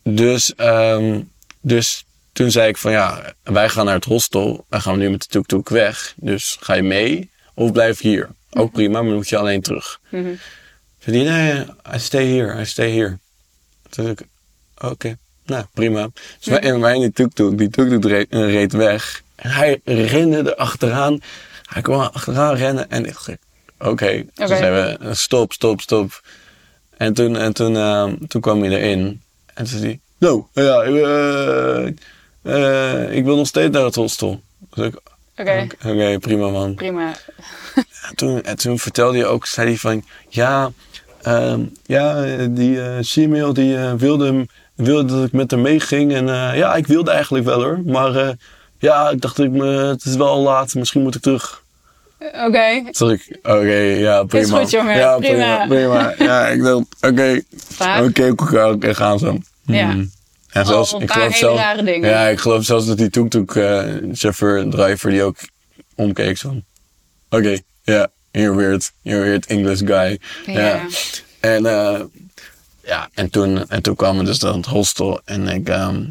dus, 0.03 0.55
ehm, 0.55 1.21
dus 1.61 2.05
toen 2.33 2.51
zei 2.51 2.67
ik 2.67 2.77
van 2.77 2.91
ja, 2.91 3.33
wij 3.43 3.69
gaan 3.69 3.85
naar 3.85 3.95
het 3.95 4.05
hostel. 4.05 4.65
Wij 4.69 4.79
gaan 4.79 4.97
nu 4.97 5.09
met 5.09 5.21
de 5.21 5.27
tuk-tuk 5.27 5.69
weg. 5.69 6.13
Dus 6.17 6.57
ga 6.59 6.73
je 6.73 6.81
mee 6.83 7.29
of 7.53 7.71
blijf 7.71 7.99
hier? 7.99 8.29
Ook 8.53 8.71
prima, 8.71 8.93
maar 8.93 9.03
dan 9.07 9.15
moet 9.15 9.29
je 9.29 9.37
alleen 9.37 9.61
terug. 9.61 9.99
Mhm. 10.09 10.33
Zei 10.99 11.17
die, 11.17 11.29
nee, 11.29 11.65
I 11.95 11.99
stay 11.99 12.25
here, 12.27 12.61
I 12.61 12.65
stay 12.65 12.91
here. 12.91 13.17
Toen 13.89 14.03
zei 14.03 14.07
ik, 14.07 14.21
oké, 14.77 15.17
nou 15.45 15.65
prima. 15.73 16.09
Dus 16.37 16.47
wij, 16.47 16.59
en 16.59 16.79
wij 16.79 16.95
in 16.95 17.01
die 17.01 17.11
tuk-tuk, 17.11 17.57
die 17.57 17.69
tuk-tuk 17.69 18.05
reed, 18.05 18.29
eh, 18.29 18.39
reed 18.51 18.71
weg. 18.71 19.21
En 19.35 19.49
hij 19.49 19.81
rende 19.83 20.37
er 20.37 20.55
achteraan. 20.55 21.19
Hij 21.65 21.81
kwam 21.81 21.99
achteraan 21.99 22.55
rennen 22.55 22.89
en 22.89 23.05
ik 23.05 23.13
dacht, 23.13 23.29
oké. 23.79 24.11
Toen 24.33 24.45
Oké. 24.45 24.47
zeiden 24.47 24.99
we, 24.99 25.13
stop, 25.13 25.53
stop, 25.53 25.81
stop. 25.81 26.21
En 26.97 27.13
toen, 27.13 27.37
en 27.37 27.53
toen, 27.53 27.75
ehm, 27.75 28.15
toen 28.27 28.41
kwam 28.41 28.61
hij 28.63 28.71
erin. 28.71 29.21
En 29.45 29.55
toen 29.55 29.67
zei 29.67 29.81
hij, 29.81 29.99
no, 30.17 30.49
ja, 30.53 30.81
eh, 30.81 31.87
eh, 32.41 33.15
ik 33.15 33.23
wil 33.23 33.35
nog 33.35 33.47
steeds 33.47 33.73
naar 33.73 33.83
het 33.83 33.95
hostel. 33.95 34.41
Dus 34.73 34.85
ik, 34.85 34.99
Oké. 35.37 35.67
oké, 35.85 36.19
prima 36.19 36.49
man. 36.49 36.75
Prima. 36.75 37.15
En 38.21 38.27
toen, 38.27 38.43
en 38.43 38.57
toen 38.57 38.79
vertelde 38.79 39.17
hij 39.17 39.27
ook, 39.27 39.45
zei 39.45 39.67
hij 39.67 39.77
van, 39.77 40.03
ja, 40.29 40.71
ehm, 41.21 41.61
ja 41.85 42.25
die 42.49 42.79
Simeel 42.99 43.53
die 43.53 43.77
eh, 43.77 43.93
wilde, 43.93 44.47
wilde 44.75 45.13
dat 45.15 45.25
ik 45.25 45.31
met 45.31 45.51
hem 45.51 45.61
meeging. 45.61 46.13
En 46.13 46.29
eh, 46.29 46.57
ja, 46.57 46.75
ik 46.75 46.87
wilde 46.87 47.11
eigenlijk 47.11 47.45
wel 47.45 47.63
hoor. 47.63 47.81
Maar 47.85 48.35
ja, 48.79 49.09
ik 49.09 49.21
dacht, 49.21 49.39
ik, 49.39 49.51
me, 49.51 49.67
het 49.67 50.05
is 50.05 50.15
wel 50.15 50.39
laat, 50.39 50.73
misschien 50.73 51.01
moet 51.01 51.15
ik 51.15 51.21
terug. 51.21 51.63
Oké. 52.19 52.65
Ik, 52.97 53.39
oké, 53.43 53.75
ja, 53.75 54.23
prima. 54.23 54.59
goed, 54.59 54.69
jongen, 54.69 54.97
Ja, 54.97 55.17
prima. 55.17 55.67
prima. 55.67 56.13
Ja, 56.17 56.47
ik 56.47 56.63
dacht, 56.63 56.85
oké, 57.01 57.41
oké, 58.01 58.65
oké, 58.65 58.95
gaan 58.95 59.19
zo. 59.19 59.37
Ja. 59.65 59.91
Mm. 59.91 60.11
En 60.49 60.65
zelfs, 60.65 60.93
ik 60.93 61.11
geloof 61.11 61.27
hele 61.27 61.37
zelf, 61.37 61.57
rare 61.57 61.83
dingen. 61.83 62.09
Ja, 62.09 62.27
ik 62.27 62.39
geloof 62.39 62.63
zelfs 62.63 62.85
dat 62.85 62.97
die 62.97 63.09
tuk-tuk 63.09 63.55
eh, 63.55 63.83
chauffeur, 64.11 64.69
driver, 64.69 65.09
die 65.09 65.23
ook 65.23 65.37
omkeek 65.95 66.37
zo. 66.37 66.55
Oké, 67.29 67.57
ja, 67.91 68.07
you're 68.31 68.55
weird. 68.55 68.91
You're 69.01 69.23
weird 69.23 69.45
English 69.45 69.81
guy. 69.85 70.19
Ja. 70.45 70.87
En, 71.39 71.65
eh, 71.65 72.01
ja, 72.83 73.09
en, 73.13 73.29
toen, 73.29 73.69
en 73.69 73.81
toen 73.81 73.95
kwamen 73.95 74.19
we 74.19 74.25
dus 74.25 74.39
dan 74.39 74.57
het 74.57 74.65
hostel. 74.65 75.21
En 75.25 75.47
ik, 75.47 75.69
ehm, 75.69 76.05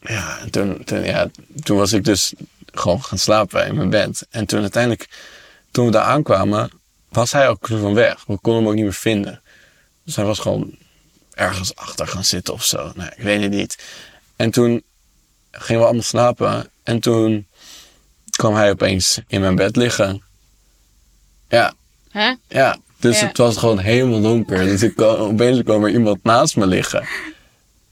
ja, 0.00 0.38
en 0.38 0.50
toen, 0.50 0.84
toen, 0.84 1.04
ja, 1.04 1.30
toen 1.62 1.76
was 1.76 1.92
ik 1.92 2.04
dus 2.04 2.32
gewoon 2.72 3.02
gaan 3.02 3.18
slapen 3.18 3.66
in 3.66 3.76
mijn 3.76 3.90
bed. 3.90 4.26
En 4.30 4.46
toen 4.46 4.60
uiteindelijk, 4.60 5.08
toen 5.70 5.86
we 5.86 5.92
daar 5.92 6.02
aankwamen, 6.02 6.70
was 7.08 7.32
hij 7.32 7.48
ook 7.48 7.66
van 7.66 7.94
weg. 7.94 8.24
We 8.26 8.38
konden 8.38 8.62
hem 8.62 8.70
ook 8.70 8.76
niet 8.76 8.84
meer 8.84 8.92
vinden. 8.92 9.40
Dus 10.04 10.16
hij 10.16 10.24
was 10.24 10.38
gewoon 10.38 10.76
ergens 11.34 11.76
achter 11.76 12.06
gaan 12.06 12.24
zitten 12.24 12.54
of 12.54 12.64
zo. 12.64 12.92
Nou, 12.94 13.10
ik 13.16 13.22
weet 13.22 13.42
het 13.42 13.50
niet. 13.50 13.84
En 14.36 14.50
toen 14.50 14.82
gingen 15.50 15.80
we 15.80 15.86
allemaal 15.86 16.04
slapen. 16.04 16.70
En 16.82 17.00
toen 17.00 17.46
kwam 18.36 18.54
hij 18.54 18.70
opeens 18.70 19.20
in 19.26 19.40
mijn 19.40 19.56
bed 19.56 19.76
liggen. 19.76 20.22
Ja, 21.48 21.72
Hè? 22.10 22.34
ja. 22.48 22.76
Dus 23.00 23.20
Ja. 23.20 23.26
het 23.26 23.36
was 23.36 23.56
gewoon 23.56 23.78
helemaal 23.78 24.20
donker. 24.20 24.64
Dus 24.64 24.82
ik 24.82 24.96
kwam, 24.96 25.16
opeens 25.16 25.62
kwam 25.62 25.84
er 25.84 25.90
iemand 25.90 26.18
naast 26.22 26.56
me 26.56 26.66
liggen. 26.66 27.04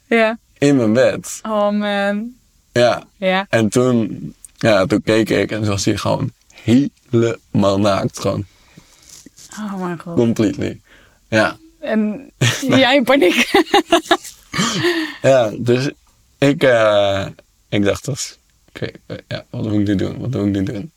Ja. 0.07 0.39
In 0.59 0.77
mijn 0.77 0.93
bed. 0.93 1.39
Oh 1.43 1.71
man. 1.71 2.33
Ja. 2.73 3.03
Ja. 3.17 3.47
En 3.51 3.69
toen, 3.69 4.35
ja, 4.57 4.87
toen 4.87 5.03
keek 5.03 5.31
ik 5.31 5.51
en 5.51 5.59
toen 5.61 5.69
was 5.69 5.85
hij 5.85 5.97
gewoon 5.97 6.33
helemaal 6.63 7.81
naakt. 7.81 8.19
Gewoon 8.21 8.47
Oh 9.59 9.81
mijn 9.81 9.99
god. 10.01 10.15
completely. 10.17 10.81
Ja. 11.29 11.57
En 11.81 12.31
jij 12.69 12.97
in 12.97 13.05
paniek. 13.05 13.51
Ja, 15.23 15.51
dus 15.59 15.91
ik, 16.39 16.63
eh, 16.63 17.27
ik 17.69 17.85
dacht 17.85 18.05
dus, 18.05 18.39
oké, 18.69 18.87
eh, 19.07 19.17
ja, 19.29 19.45
wat 19.51 19.63
moet 19.63 19.73
ik 19.73 19.87
nu 19.87 19.95
doen? 19.95 20.19
Wat 20.19 20.31
moet 20.31 20.47
ik 20.47 20.53
nu 20.53 20.63
doen? 20.63 20.93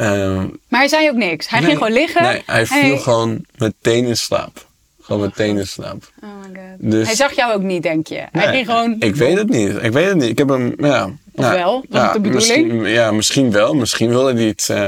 Ehm, 0.00 0.46
Maar 0.68 0.80
hij 0.80 0.88
zei 0.88 1.08
ook 1.08 1.16
niks. 1.16 1.48
Hij 1.48 1.58
nee, 1.58 1.68
ging 1.68 1.78
gewoon 1.78 1.92
liggen. 1.92 2.22
Nee, 2.22 2.42
hij 2.46 2.66
viel 2.66 2.98
gewoon 2.98 3.44
meteen 3.56 4.04
in 4.04 4.16
slaap. 4.16 4.66
Gewoon 5.02 5.20
meteen 5.20 5.58
in 5.58 5.66
slaap. 5.66 6.10
Oh 6.22 6.28
my 6.40 6.60
god. 6.60 6.90
Dus- 6.90 7.06
Hij 7.06 7.16
zag 7.16 7.32
jou 7.32 7.52
ook 7.52 7.62
niet, 7.62 7.82
denk 7.82 8.06
je. 8.06 8.22
Hij 8.32 8.46
ging 8.54 8.66
gewoon... 8.66 8.96
Ik 8.98 9.14
weet 9.14 9.38
het 9.38 9.48
niet. 9.48 9.82
Ik 9.82 9.92
weet 9.92 10.06
het 10.08 10.16
niet. 10.16 10.28
Ik 10.28 10.38
heb 10.38 10.48
hem, 10.48 10.74
ja. 10.78 11.10
Of 11.34 11.50
wel? 11.50 11.84
Was 11.88 12.00
ja, 12.00 12.04
het 12.04 12.12
de 12.12 12.20
bedoeling? 12.20 12.66
Misschien, 12.72 12.92
ja, 12.92 13.10
misschien 13.12 13.50
wel. 13.50 13.74
Misschien 13.74 14.08
wilde 14.08 14.32
hij 14.32 14.44
het. 14.44 14.68
eh 14.70 14.86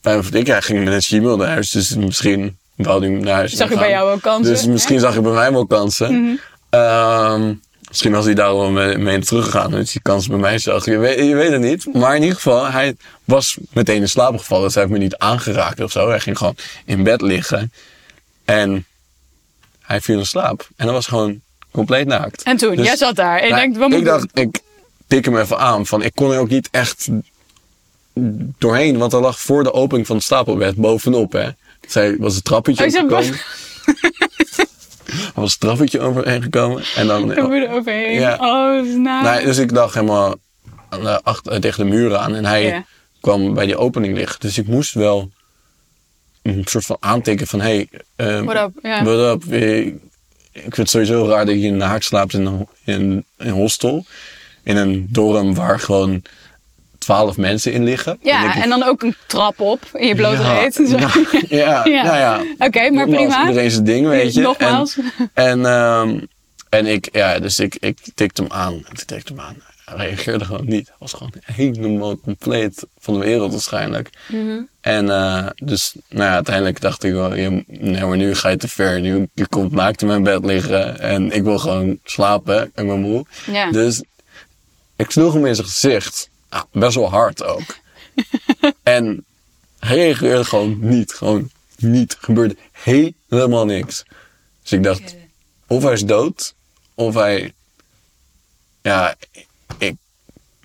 bij 0.00 0.20
ik, 0.32 0.46
hij 0.46 0.62
ging 0.62 0.84
met 0.84 0.92
een 0.92 1.02
Gmail 1.02 1.36
naar 1.36 1.48
huis. 1.48 1.70
Dus 1.70 1.96
misschien 1.96 2.58
wou 2.74 3.00
hij 3.00 3.08
naar 3.08 3.34
huis 3.34 3.52
Zag 3.52 3.68
je 3.70 3.78
bij 3.78 3.90
jou 3.90 4.12
ook 4.12 4.22
kansen? 4.22 4.52
Dus 4.52 4.66
misschien 4.66 5.00
zag 5.00 5.12
hij 5.12 5.22
bij 5.22 5.32
mij 5.32 5.52
wel 5.52 5.66
kansen. 5.66 6.40
Ehm, 6.70 7.52
misschien 7.94 8.12
was 8.12 8.24
hij 8.24 8.34
daar 8.34 8.56
wel 8.56 8.70
mee, 8.70 8.98
mee 8.98 9.18
teruggegaan. 9.18 9.70
Dus 9.70 9.92
die 9.92 10.02
kans 10.02 10.26
bij 10.26 10.38
mij 10.38 10.58
zag. 10.58 10.84
Je 10.84 10.98
weet, 10.98 11.18
je 11.18 11.34
weet 11.34 11.50
het 11.50 11.60
niet. 11.60 11.94
Maar 11.94 12.16
in 12.16 12.20
ieder 12.22 12.36
geval, 12.36 12.70
hij 12.70 12.96
was 13.24 13.56
meteen 13.72 14.00
in 14.00 14.08
slaap 14.08 14.38
gevallen. 14.38 14.64
Dus 14.64 14.74
hij 14.74 14.82
heeft 14.82 14.94
me 14.94 15.02
niet 15.02 15.16
aangeraakt 15.16 15.80
of 15.80 15.90
zo. 15.92 16.08
Hij 16.08 16.20
ging 16.20 16.38
gewoon 16.38 16.56
in 16.84 17.02
bed 17.02 17.20
liggen. 17.20 17.72
En 18.44 18.86
hij 19.80 20.00
viel 20.00 20.18
in 20.18 20.26
slaap. 20.26 20.68
En 20.76 20.86
dat 20.86 20.94
was 20.94 21.06
gewoon 21.06 21.40
compleet 21.70 22.06
naakt. 22.06 22.42
En 22.42 22.56
toen, 22.56 22.76
Dus- 22.76 22.86
jij 22.86 22.96
zat 22.96 23.16
daar 23.16 23.38
en 23.38 23.48
nou, 23.48 23.60
denkt, 23.60 23.76
wat 23.78 23.88
moet 23.88 23.98
ik 23.98 24.04
dacht, 24.04 24.26
ik 24.32 24.60
tik 25.06 25.24
hem 25.24 25.38
even 25.38 25.58
aan. 25.58 25.86
Van, 25.86 26.02
ik 26.02 26.14
kon 26.14 26.32
er 26.32 26.38
ook 26.38 26.48
niet 26.48 26.68
echt 26.70 27.08
doorheen. 28.58 28.98
Want 28.98 29.12
er 29.12 29.20
lag 29.20 29.40
voor 29.40 29.62
de 29.62 29.72
opening 29.72 30.06
van 30.06 30.16
het 30.16 30.24
stapelbed 30.24 30.76
bovenop. 30.76 31.32
Hè. 31.32 31.48
Zij 31.88 32.16
was 32.18 32.34
het 32.34 32.44
trappetje 32.44 32.84
Oh, 32.84 33.02
opgekomen. 33.02 33.40
Er 35.34 35.40
was 35.40 35.50
het 35.50 35.60
trappetje 35.60 36.00
overheen 36.00 36.42
gekomen. 36.42 36.82
En 36.96 37.06
dan? 37.06 37.32
Er 37.32 37.70
overheen. 37.72 38.12
Ja. 38.20 38.36
Oh, 38.40 38.76
dat 38.76 38.86
is 38.86 38.94
naar. 38.94 39.34
Nee, 39.34 39.44
dus 39.44 39.58
ik 39.58 39.70
lag 39.70 39.94
helemaal 39.94 40.34
de, 40.90 41.20
achter, 41.22 41.60
tegen 41.60 41.84
de 41.84 41.90
muren 41.96 42.20
aan. 42.20 42.34
En 42.34 42.44
hij 42.44 42.62
Ja. 42.64 42.84
kwam 43.20 43.54
bij 43.54 43.66
die 43.66 43.76
opening 43.76 44.16
liggen. 44.16 44.40
Dus 44.40 44.58
ik 44.58 44.66
moest 44.66 44.94
wel 44.94 45.30
een 46.42 46.62
soort 46.64 46.84
van 46.86 46.96
aantikken 47.00 47.46
van... 47.46 47.60
Hey, 47.60 47.88
eh, 48.16 48.40
What 48.42 48.56
up, 48.56 48.78
ja. 48.82 49.04
what 49.04 49.34
up? 49.44 49.52
Eh, 49.52 49.86
Ik 50.52 50.62
vind 50.62 50.76
het 50.76 50.90
sowieso 50.90 51.28
raar 51.28 51.46
dat 51.46 51.62
je 51.62 51.70
naakt 51.70 52.04
slaapt 52.04 52.32
in 52.32 52.46
een, 52.46 52.66
in, 52.84 53.00
in 53.02 53.24
een 53.36 53.50
hostel. 53.50 54.04
In 54.62 54.76
een 54.76 55.06
dorm 55.10 55.54
waar 55.54 55.80
gewoon 55.80 56.22
twaalf 57.04 57.36
mensen 57.36 57.72
in 57.72 57.84
liggen. 57.84 58.18
Ja, 58.22 58.54
ik, 58.54 58.62
en 58.62 58.68
dan 58.68 58.82
ook 58.82 59.02
een 59.02 59.16
trap 59.26 59.60
op 59.60 59.80
in 59.92 60.06
je 60.06 60.14
blote 60.14 60.42
ja, 60.42 60.58
reet. 60.58 60.74
Zo. 60.74 60.82
Ja, 61.48 61.84
ja, 61.84 62.02
nou 62.08 62.16
ja. 62.16 62.42
Oké, 62.58 62.90
maar 62.90 63.08
Nogmaals, 63.08 63.34
prima. 63.34 63.48
Iedereen 63.48 63.70
zijn 63.70 63.84
ding, 63.84 64.06
weet 64.06 64.34
je. 64.34 64.40
Nogmaals. 64.40 64.96
En, 64.96 65.30
en, 65.34 65.66
ehm, 65.66 66.18
en 66.68 66.86
ik, 66.86 67.08
ja, 67.12 67.38
dus 67.38 67.58
ik, 67.58 67.76
ik 67.80 67.98
tikte 68.14 68.42
hem 68.42 68.52
aan. 68.52 68.74
Ik 68.74 69.02
tikte 69.04 69.32
hem 69.32 69.40
aan. 69.40 69.56
Hij 69.84 70.06
reageerde 70.06 70.44
gewoon 70.44 70.66
niet. 70.66 70.92
Was 70.98 71.12
gewoon 71.12 71.32
helemaal 71.44 72.18
compleet 72.18 72.86
van 72.98 73.14
de 73.14 73.20
wereld 73.20 73.52
waarschijnlijk. 73.52 74.10
Mhm. 74.28 74.62
En 74.80 75.10
eh, 75.10 75.46
dus, 75.56 75.94
nou 76.08 76.24
ja, 76.24 76.34
uiteindelijk 76.34 76.80
dacht 76.80 77.04
ik 77.04 77.12
wel, 77.12 77.34
je, 77.34 77.64
nee, 77.66 78.04
maar 78.04 78.16
nu 78.16 78.34
ga 78.34 78.48
je 78.48 78.56
te 78.56 78.68
ver. 78.68 79.00
Nu 79.00 79.28
je 79.34 79.46
komt 79.46 79.72
naakt 79.72 80.02
in 80.02 80.06
mijn 80.06 80.22
bed 80.22 80.44
liggen 80.44 81.00
en 81.00 81.32
ik 81.32 81.42
wil 81.42 81.58
gewoon 81.58 81.98
slapen. 82.04 82.64
Ik 82.64 82.86
ben 82.86 83.00
moe. 83.00 83.24
Ja. 83.46 83.70
Dus 83.70 84.02
ik 84.96 85.10
sloeg 85.10 85.32
hem 85.32 85.46
in 85.46 85.54
zijn 85.54 85.66
gezicht. 85.66 86.30
Ah, 86.54 86.62
best 86.72 86.94
wel 86.94 87.10
hard 87.10 87.42
ook. 87.44 87.76
en 88.82 89.24
hij 89.78 89.96
reageerde 89.96 90.44
gewoon 90.44 90.76
niet. 90.80 91.12
Gewoon 91.12 91.50
niet. 91.76 92.16
Gebeurde 92.20 92.56
helemaal 92.72 93.64
niks. 93.64 94.04
Dus 94.62 94.72
ik 94.72 94.82
dacht, 94.82 95.16
of 95.66 95.82
hij 95.82 95.92
is 95.92 96.04
dood, 96.04 96.54
of 96.94 97.14
hij... 97.14 97.52
Ja, 98.82 99.14
ik, 99.78 99.96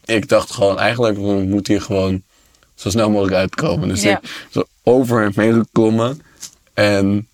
ik 0.05 0.27
dacht 0.27 0.51
gewoon, 0.51 0.79
eigenlijk 0.79 1.17
moet 1.47 1.67
hij 1.67 1.79
gewoon 1.79 2.23
zo 2.75 2.89
snel 2.89 3.09
mogelijk 3.09 3.35
uitkomen. 3.35 3.87
Dus 3.87 4.01
Ja. 4.01 4.17
ik 4.21 4.47
zo 4.49 4.63
over 4.83 5.21
hem 5.21 5.31
heen 5.35 5.53
geklommen 5.53 6.21
en 6.73 7.27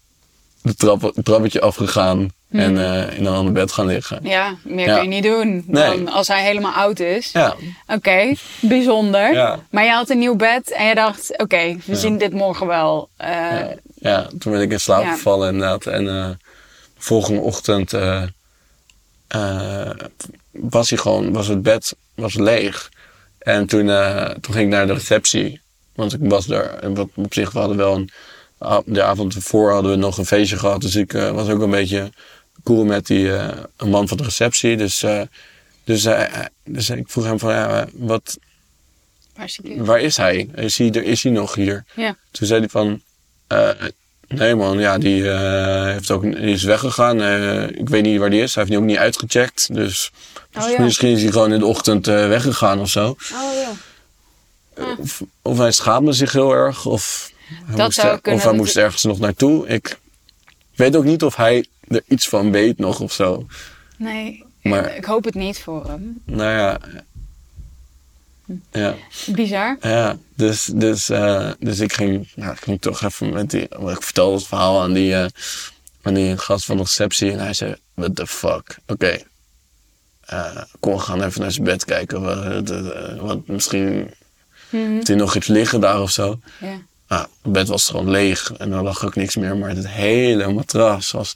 de 0.61 0.75
trap, 0.75 1.01
het 1.01 1.25
trappetje 1.25 1.61
afgegaan 1.61 2.29
en 2.59 2.77
eh, 2.77 3.17
in 3.17 3.25
een 3.25 3.33
ander 3.33 3.53
bed 3.53 3.71
gaan 3.71 3.85
liggen. 3.85 4.19
Ja, 4.23 4.55
meer 4.63 4.85
Ja. 4.87 4.93
kun 4.93 5.03
je 5.03 5.09
niet 5.09 5.23
doen 5.23 5.63
Nee. 5.67 5.89
dan 5.89 6.07
als 6.09 6.27
hij 6.27 6.43
helemaal 6.43 6.71
oud 6.73 6.99
is. 6.99 7.31
Ja, 7.31 7.55
Oké, 7.87 8.33
bijzonder. 8.59 9.33
Ja. 9.33 9.59
Maar 9.69 9.83
je 9.83 9.89
had 9.91 10.09
een 10.09 10.19
nieuw 10.19 10.35
bed 10.35 10.71
en 10.71 10.85
je 10.87 10.95
dacht, 10.95 11.37
oké, 11.37 11.77
we 11.85 11.95
zien 11.95 12.17
dit 12.17 12.33
morgen 12.33 12.67
wel. 12.67 13.09
Eh, 13.17 13.59
ja, 13.95 14.27
toen 14.39 14.51
ben 14.51 14.61
ik 14.61 14.71
in 14.71 14.79
slaap 14.79 15.05
gevallen 15.05 15.53
inderdaad. 15.53 15.85
En 15.85 16.07
eh, 16.07 16.29
de 16.29 16.37
volgende 16.97 17.39
ochtend 17.41 17.93
eh, 17.93 18.23
eh, 19.27 19.89
was 20.51 20.89
hij 20.89 20.99
gewoon, 20.99 21.33
was 21.33 21.47
het 21.47 21.61
bed 21.61 21.95
was 22.15 22.33
leeg. 22.33 22.89
En 23.39 23.65
toen, 23.65 23.89
eh, 23.89 24.25
toen 24.29 24.53
ging 24.53 24.65
ik 24.65 24.71
naar 24.73 24.87
de 24.87 24.93
receptie. 24.93 25.61
Want 25.95 26.13
ik 26.13 26.19
was 26.21 26.45
daar, 26.45 26.73
en 26.73 26.95
wat 26.95 27.07
op 27.15 27.33
zich, 27.33 27.51
we 27.51 27.59
hadden 27.59 27.77
wel 27.77 27.95
een, 27.95 28.09
de 28.85 29.03
avond 29.03 29.35
ervoor 29.35 29.71
hadden 29.71 29.91
we 29.91 29.97
nog 29.97 30.17
een 30.17 30.25
feestje 30.25 30.57
gehad. 30.57 30.81
Dus 30.81 30.95
ik 30.95 31.13
eh, 31.13 31.31
was 31.31 31.49
ook 31.49 31.61
een 31.61 31.69
beetje 31.69 32.09
cool 32.65 32.85
met 32.85 33.07
die 33.07 33.35
eh, 33.35 33.57
een 33.77 33.89
man 33.89 34.07
van 34.07 34.17
de 34.17 34.23
receptie. 34.23 34.77
Dus, 34.77 35.03
eh, 35.03 35.21
dus, 35.83 36.05
eh, 36.05 36.39
dus 36.63 36.89
ik 36.89 37.09
vroeg 37.09 37.23
hem 37.25 37.39
van, 37.39 37.51
ja, 37.53 37.87
wat, 37.93 38.37
waar 39.35 39.45
is 39.45 39.59
die 39.61 39.81
waar 39.83 39.99
is 39.99 40.17
hij? 40.17 40.49
Is 40.55 40.77
hij, 40.77 40.91
er, 40.91 41.03
is 41.03 41.23
hij 41.23 41.31
nog 41.31 41.55
hier? 41.55 41.83
Ja. 41.95 42.15
Toen 42.31 42.47
zei 42.47 42.59
hij 42.59 42.69
van, 42.69 43.01
nee 44.27 44.55
man, 44.55 44.79
ja, 44.79 44.97
die, 44.97 45.23
heeft 45.91 46.11
ook, 46.11 46.21
die 46.21 46.33
is 46.33 46.63
weggegaan. 46.63 47.21
Ik 47.75 47.89
weet 47.89 48.03
niet 48.03 48.19
waar 48.19 48.29
die 48.29 48.41
is. 48.41 48.55
Hij 48.55 48.63
heeft 48.63 48.75
die 48.75 48.83
ook 48.85 48.89
niet 48.89 48.97
uitgecheckt. 49.03 49.73
Dus 49.75 50.11
Oh, 50.59 50.69
ja. 50.69 50.81
misschien 50.81 51.09
is 51.15 51.21
hij 51.21 51.31
gewoon 51.31 51.53
in 51.53 51.59
de 51.59 51.65
ochtend 51.65 52.05
weggegaan 52.05 52.79
of 52.79 52.89
zo. 52.89 53.07
Oh 53.33 53.53
ja. 53.53 53.71
Of, 54.97 55.21
of 55.41 55.57
hij 55.57 55.71
schaamde 55.71 56.11
zich 56.11 56.31
heel 56.31 56.51
erg. 56.53 56.85
Of 56.85 57.31
hij, 57.47 57.75
Dat 57.75 57.85
moest, 57.85 57.99
zou 57.99 58.13
er- 58.13 58.21
kunnen, 58.21 58.39
of 58.41 58.47
hij 58.47 58.57
moest 58.57 58.77
ergens 58.77 59.03
nog 59.03 59.19
naartoe. 59.19 59.67
Ik 59.67 59.99
weet 60.75 60.95
ook 60.95 61.03
niet 61.03 61.23
of 61.23 61.35
hij 61.35 61.65
er 61.87 62.03
iets 62.07 62.27
van 62.29 62.51
weet 62.51 62.77
nog 62.77 62.99
of 62.99 63.13
zo. 63.13 63.45
Nee, 63.97 64.43
Maar- 64.61 64.95
ik 64.95 65.05
hoop 65.05 65.23
het 65.23 65.33
niet 65.33 65.59
voor 65.59 65.85
hem. 65.87 66.21
Nou 66.25 66.51
ja. 66.51 66.79
Ja. 68.71 68.95
Bizar. 69.27 69.77
Ja, 69.81 70.17
dus, 70.35 70.65
dus, 70.65 71.09
eh, 71.09 71.51
dus 71.59 71.79
ik, 71.79 71.93
ging, 71.93 72.31
nou, 72.35 72.51
ik 72.51 72.59
ging 72.59 72.81
toch 72.81 73.01
even 73.03 73.33
met 73.33 73.49
die. 73.49 73.61
Ik 73.69 74.01
vertelde 74.03 74.35
het 74.35 74.47
verhaal 74.47 74.81
aan 74.81 74.93
die, 74.93 75.15
eh, 75.15 75.25
aan 76.01 76.13
die 76.13 76.37
gast 76.37 76.65
van 76.65 76.77
de 76.77 76.83
receptie. 76.83 77.31
En 77.31 77.39
hij 77.39 77.53
zei: 77.53 77.75
What 77.93 78.15
the 78.15 78.27
fuck? 78.27 78.77
Oké. 78.87 79.17
Eh, 80.21 80.57
kom, 80.79 80.93
we 80.93 80.99
gaan 80.99 81.23
even 81.23 81.41
naar 81.41 81.51
zijn 81.51 81.63
bed 81.63 81.85
kijken. 81.85 82.21
Wat, 82.21 82.69
eh, 82.69 83.19
wat, 83.19 83.47
misschien 83.47 84.13
heeft 84.69 85.07
hij 85.07 85.15
nog 85.15 85.35
iets 85.35 85.47
liggen 85.47 85.79
daar 85.81 86.01
of 86.01 86.11
zo. 86.11 86.39
Ja. 86.59 86.77
Ah, 87.07 87.25
het 87.41 87.51
bed 87.51 87.67
was 87.67 87.87
gewoon 87.87 88.09
leeg 88.09 88.53
en 88.53 88.71
er 88.71 88.83
lag 88.83 89.05
ook 89.05 89.15
niks 89.15 89.35
meer. 89.35 89.57
Maar 89.57 89.69
het 89.69 89.87
hele 89.87 90.53
matras 90.53 91.11
was 91.11 91.35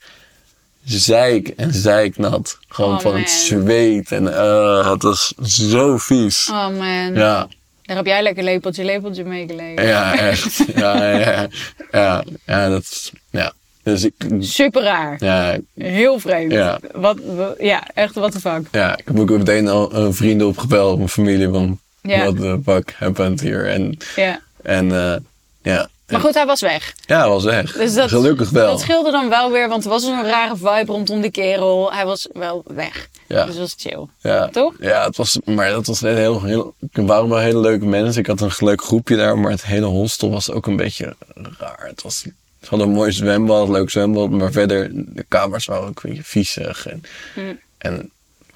zeik 0.92 1.48
en 1.48 1.74
zeiknat. 1.74 2.58
Gewoon 2.68 2.94
Oh, 2.96 3.00
van 3.00 3.16
het 3.18 3.30
zweet. 3.30 4.12
En 4.12 4.38
eh, 4.38 4.92
het 4.92 5.04
was 5.04 5.34
zo 5.44 5.98
vies. 5.98 6.48
Oh 6.52 6.68
man, 6.70 7.14
Ja. 7.14 7.48
daar 7.82 7.98
heb 7.98 8.06
jij 8.06 8.24
lekker 8.24 8.44
lepeltje, 8.44 8.84
lepeltje 8.84 9.24
meegelegen. 9.24 9.86
Ja, 9.88 10.18
echt. 10.18 10.58
Ja, 10.76 11.06
ja, 11.12 11.48
ja. 11.92 12.24
Ja, 12.46 12.70
dat 12.70 12.82
is, 12.82 13.12
ja. 13.30 13.54
Dus 13.84 14.04
ik, 14.04 14.14
Super 14.40 14.82
raar. 14.84 15.16
ja, 15.20 15.58
Heel 15.76 16.20
vreemd. 16.20 16.52
Ja. 16.52 16.80
Wat, 16.94 17.18
wa- 17.36 17.54
ja, 17.60 17.88
echt 17.94 18.16
what 18.16 18.32
the 18.32 18.40
fuck. 18.40 18.62
ja, 18.72 18.98
ik 18.98 19.04
heb 19.06 19.20
ook 19.20 19.30
meteen 19.30 19.68
al 19.68 19.94
een 19.96 20.14
vrienden 20.14 20.48
opgebeld, 20.48 20.98
mijn 20.98 21.10
familie, 21.10 21.50
van 21.50 21.80
Ja. 22.02 22.20
what 22.20 22.36
the 22.36 22.60
fuck 22.66 22.94
happened 22.98 23.42
hier. 23.42 23.68
En, 23.70 23.98
Ja. 24.16 24.40
en 24.64 24.92
eh, 24.92 25.16
ja. 25.62 25.88
Maar 26.10 26.20
goed, 26.22 26.34
hij 26.34 26.46
was 26.46 26.62
weg. 26.62 26.94
Ja, 27.06 27.30
was 27.30 27.44
weg. 27.44 27.72
Dus 27.72 27.94
dat, 27.94 28.10
Gelukkig 28.10 28.50
wel. 28.50 28.68
Dat 28.72 28.80
scheelde 28.82 29.12
dan 29.12 29.30
wel 29.30 29.52
weer, 29.52 29.70
want 29.70 29.84
er 29.84 29.90
was 29.90 30.04
een 30.04 30.24
rare 30.26 30.56
vibe 30.58 30.92
rondom 30.92 31.22
die 31.22 31.32
kerel. 31.32 31.94
Hij 31.94 32.06
was 32.06 32.28
wel 32.34 32.64
weg. 32.68 33.08
Ja. 33.28 33.46
Dus 33.46 33.54
dat 33.56 33.62
was 33.64 33.76
chill. 33.78 34.06
Ja, 34.22 34.48
Toch? 34.48 34.74
Ja, 34.80 35.06
het 35.06 35.18
was, 35.18 35.38
maar 35.46 35.70
dat 35.70 35.86
was 35.88 36.02
een 36.02 36.16
heel, 36.16 36.44
heel, 36.44 36.74
er 36.92 37.06
waren 37.06 37.30
wel 37.30 37.38
hele 37.40 37.60
leuke 37.60 37.86
mensen. 37.86 38.22
Ik 38.22 38.28
had 38.28 38.42
een 38.42 38.52
leuk 38.58 38.82
groepje 38.84 39.16
daar, 39.16 39.38
maar 39.38 39.52
het 39.52 39.66
hele 39.66 39.86
hostel 39.86 40.30
was 40.30 40.52
ook 40.52 40.68
een 40.68 40.76
beetje 40.76 41.16
raar. 41.58 41.86
Het 41.88 42.02
was, 42.02 42.20
ze 42.20 42.68
hadden 42.70 42.88
een 42.88 42.94
mooi 42.94 43.12
zwembad, 43.12 43.66
een 43.68 43.72
leuk 43.72 43.90
zwembad, 43.90 44.30
maar 44.30 44.52
verder, 44.52 44.90
de 44.94 45.26
kamers 45.28 45.66
waren 45.66 45.88
ook 45.88 46.04
een 46.04 46.10
beetje 46.10 46.26
viezig. 46.26 46.88
En, 46.88 47.02
Mm. 47.36 47.60
en 47.78 48.12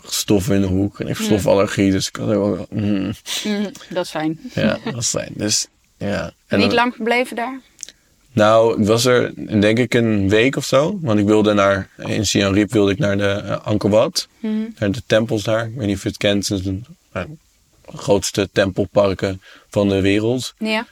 stof 0.06 0.50
in 0.50 0.62
de 0.62 0.68
hoek. 0.68 1.00
En 1.00 1.08
ik 1.08 1.18
heb 1.18 1.26
stofallergie, 1.26 1.92
dus 1.92 2.08
ik 2.08 2.16
had 2.16 2.32
ook 2.34 2.56
wel, 2.56 2.66
mm, 2.70 3.14
Mhm, 3.44 3.64
dat 3.90 4.06
is 4.06 4.10
fijn. 4.12 4.40
ja, 4.54 4.78
dat 4.84 4.94
was 4.94 5.10
fijn. 5.10 5.32
Dus, 5.36 5.68
ja. 6.08 6.32
En 6.48 6.58
Niet 6.60 6.68
dan- 6.68 6.76
lang 6.76 6.94
gebleven 6.96 7.36
daar? 7.36 7.60
Nou, 8.32 8.82
ik 8.82 8.88
was 8.88 9.06
er 9.06 9.34
denk 9.62 9.78
ik 9.78 9.94
een 9.94 10.30
week 10.30 10.56
of 10.56 10.66
zo. 10.66 11.00
Want 11.02 11.20
ik 11.20 11.26
wilde 11.26 11.54
naar, 11.54 11.90
in 11.98 12.26
Siem 12.26 12.54
Reap 12.54 12.72
wilde 12.72 12.92
ik 12.92 12.98
naar 13.00 13.18
de 13.18 13.42
uh, 13.46 13.66
Angkor 13.66 13.90
Wat. 13.90 14.28
Mhm. 14.40 14.54
Naar 14.78 14.92
de 14.92 15.02
tempels 15.06 15.44
daar. 15.44 15.66
Ik 15.68 15.76
weet 15.76 15.88
niet 15.88 15.96
of 15.96 16.02
je 16.04 16.08
het 16.08 16.18
kent. 16.18 16.48
Het 16.48 16.60
is 16.60 16.66
een, 16.66 16.86
een 17.12 17.40
grootste 17.86 18.50
tempelparken 18.52 19.42
van 19.70 19.90
de 19.90 20.02
wereld. 20.02 20.54
Ja. 20.58 20.86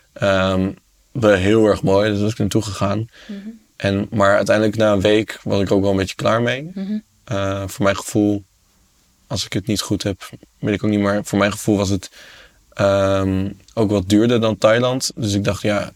Wel 1.12 1.34
heel 1.34 1.65
erg 1.65 1.84
mooi, 1.84 2.12
dus 2.12 2.21
was 2.21 2.32
ik 2.32 2.38
naartoe 2.38 2.62
gegaan. 2.62 3.10
en, 3.76 4.08
maar 4.12 4.36
uiteindelijk 4.36 4.78
na 4.78 4.91
een 4.91 5.02
week 5.02 5.39
was 5.43 5.62
ik 5.62 5.71
ook 5.71 5.82
wel 5.82 5.91
een 5.91 5.97
beetje 5.97 6.15
klaar 6.15 6.41
mee. 6.41 6.71
Mhm. 6.74 7.00
Eh, 7.24 7.63
voor 7.67 7.84
mijn 7.84 7.95
gevoel, 7.95 8.43
als 9.28 9.45
ik 9.45 9.54
het 9.54 9.67
niet 9.67 9.82
goed 9.82 10.04
heb, 10.04 10.30
weet 10.60 10.74
ik 10.76 10.84
ook 10.84 10.89
niet. 10.89 11.00
Maar 11.00 11.24
voor 11.24 11.39
mijn 11.39 11.52
gevoel 11.52 11.78
was 11.78 11.89
het 11.89 12.12
ehm, 12.74 13.50
ook 13.73 13.91
wat 13.91 14.10
duurder 14.10 14.41
dan 14.41 14.57
Thailand. 14.57 15.12
Dus 15.15 15.34
ik 15.34 15.43
dacht, 15.43 15.62
ja, 15.62 15.91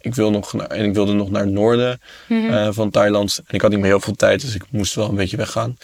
ik, 0.00 0.14
wil 0.14 0.30
nog 0.30 0.52
naar, 0.52 0.66
en 0.66 0.84
ik 0.84 0.94
wilde 0.94 1.12
nog 1.12 1.30
naar 1.30 1.42
het 1.42 1.50
noorden 1.52 2.00
Mhm. 2.28 2.50
eh, 2.50 2.68
van 2.70 2.90
Thailand. 2.90 3.40
En 3.46 3.54
ik 3.54 3.60
had 3.60 3.70
niet 3.70 3.78
meer 3.80 3.88
heel 3.88 4.00
veel 4.00 4.14
tijd, 4.16 4.40
dus 4.40 4.54
ik 4.54 4.64
moest 4.70 4.94
wel 4.94 5.08
een 5.08 5.14
beetje 5.14 5.36
weggaan. 5.36 5.78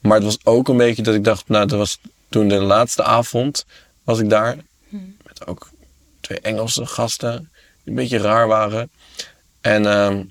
Maar 0.00 0.14
het 0.14 0.24
was 0.24 0.38
ook 0.44 0.68
een 0.68 0.76
beetje 0.76 1.02
dat 1.02 1.14
ik 1.14 1.24
dacht, 1.24 1.48
nou, 1.48 1.66
dat 1.66 1.78
was 1.78 1.98
toen 2.28 2.48
de 2.48 2.54
laatste 2.60 3.02
avond 3.02 3.64
was 4.04 4.18
ik 4.18 4.30
daar. 4.30 4.56
Met 5.26 5.46
ook 5.46 5.68
twee 6.20 6.40
Engelse 6.40 6.86
gasten, 6.86 7.38
die 7.38 7.48
een 7.84 7.94
beetje 7.94 8.18
raar 8.18 8.46
waren. 8.48 8.90
En, 9.60 9.86
ehm, 9.86 10.22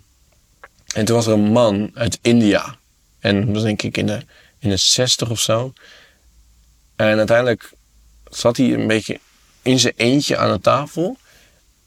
en 0.93 1.05
toen 1.05 1.15
was 1.15 1.25
er 1.25 1.33
een 1.33 1.51
man 1.51 1.91
uit 1.93 2.19
India. 2.21 2.75
En 3.19 3.45
dat 3.45 3.53
was 3.53 3.63
denk 3.63 3.81
ik 3.81 3.97
in 3.97 4.05
de, 4.05 4.19
in 4.59 4.69
de 4.69 4.77
60 4.77 5.29
of 5.29 5.39
zo. 5.39 5.73
En 6.95 7.17
uiteindelijk 7.17 7.71
zat 8.29 8.57
hij 8.57 8.73
een 8.73 8.87
beetje 8.87 9.19
in 9.65 9.79
zijn 9.79 9.93
eentje 9.95 10.37
aan 10.37 10.51
de 10.51 10.59
tafel. 10.59 11.17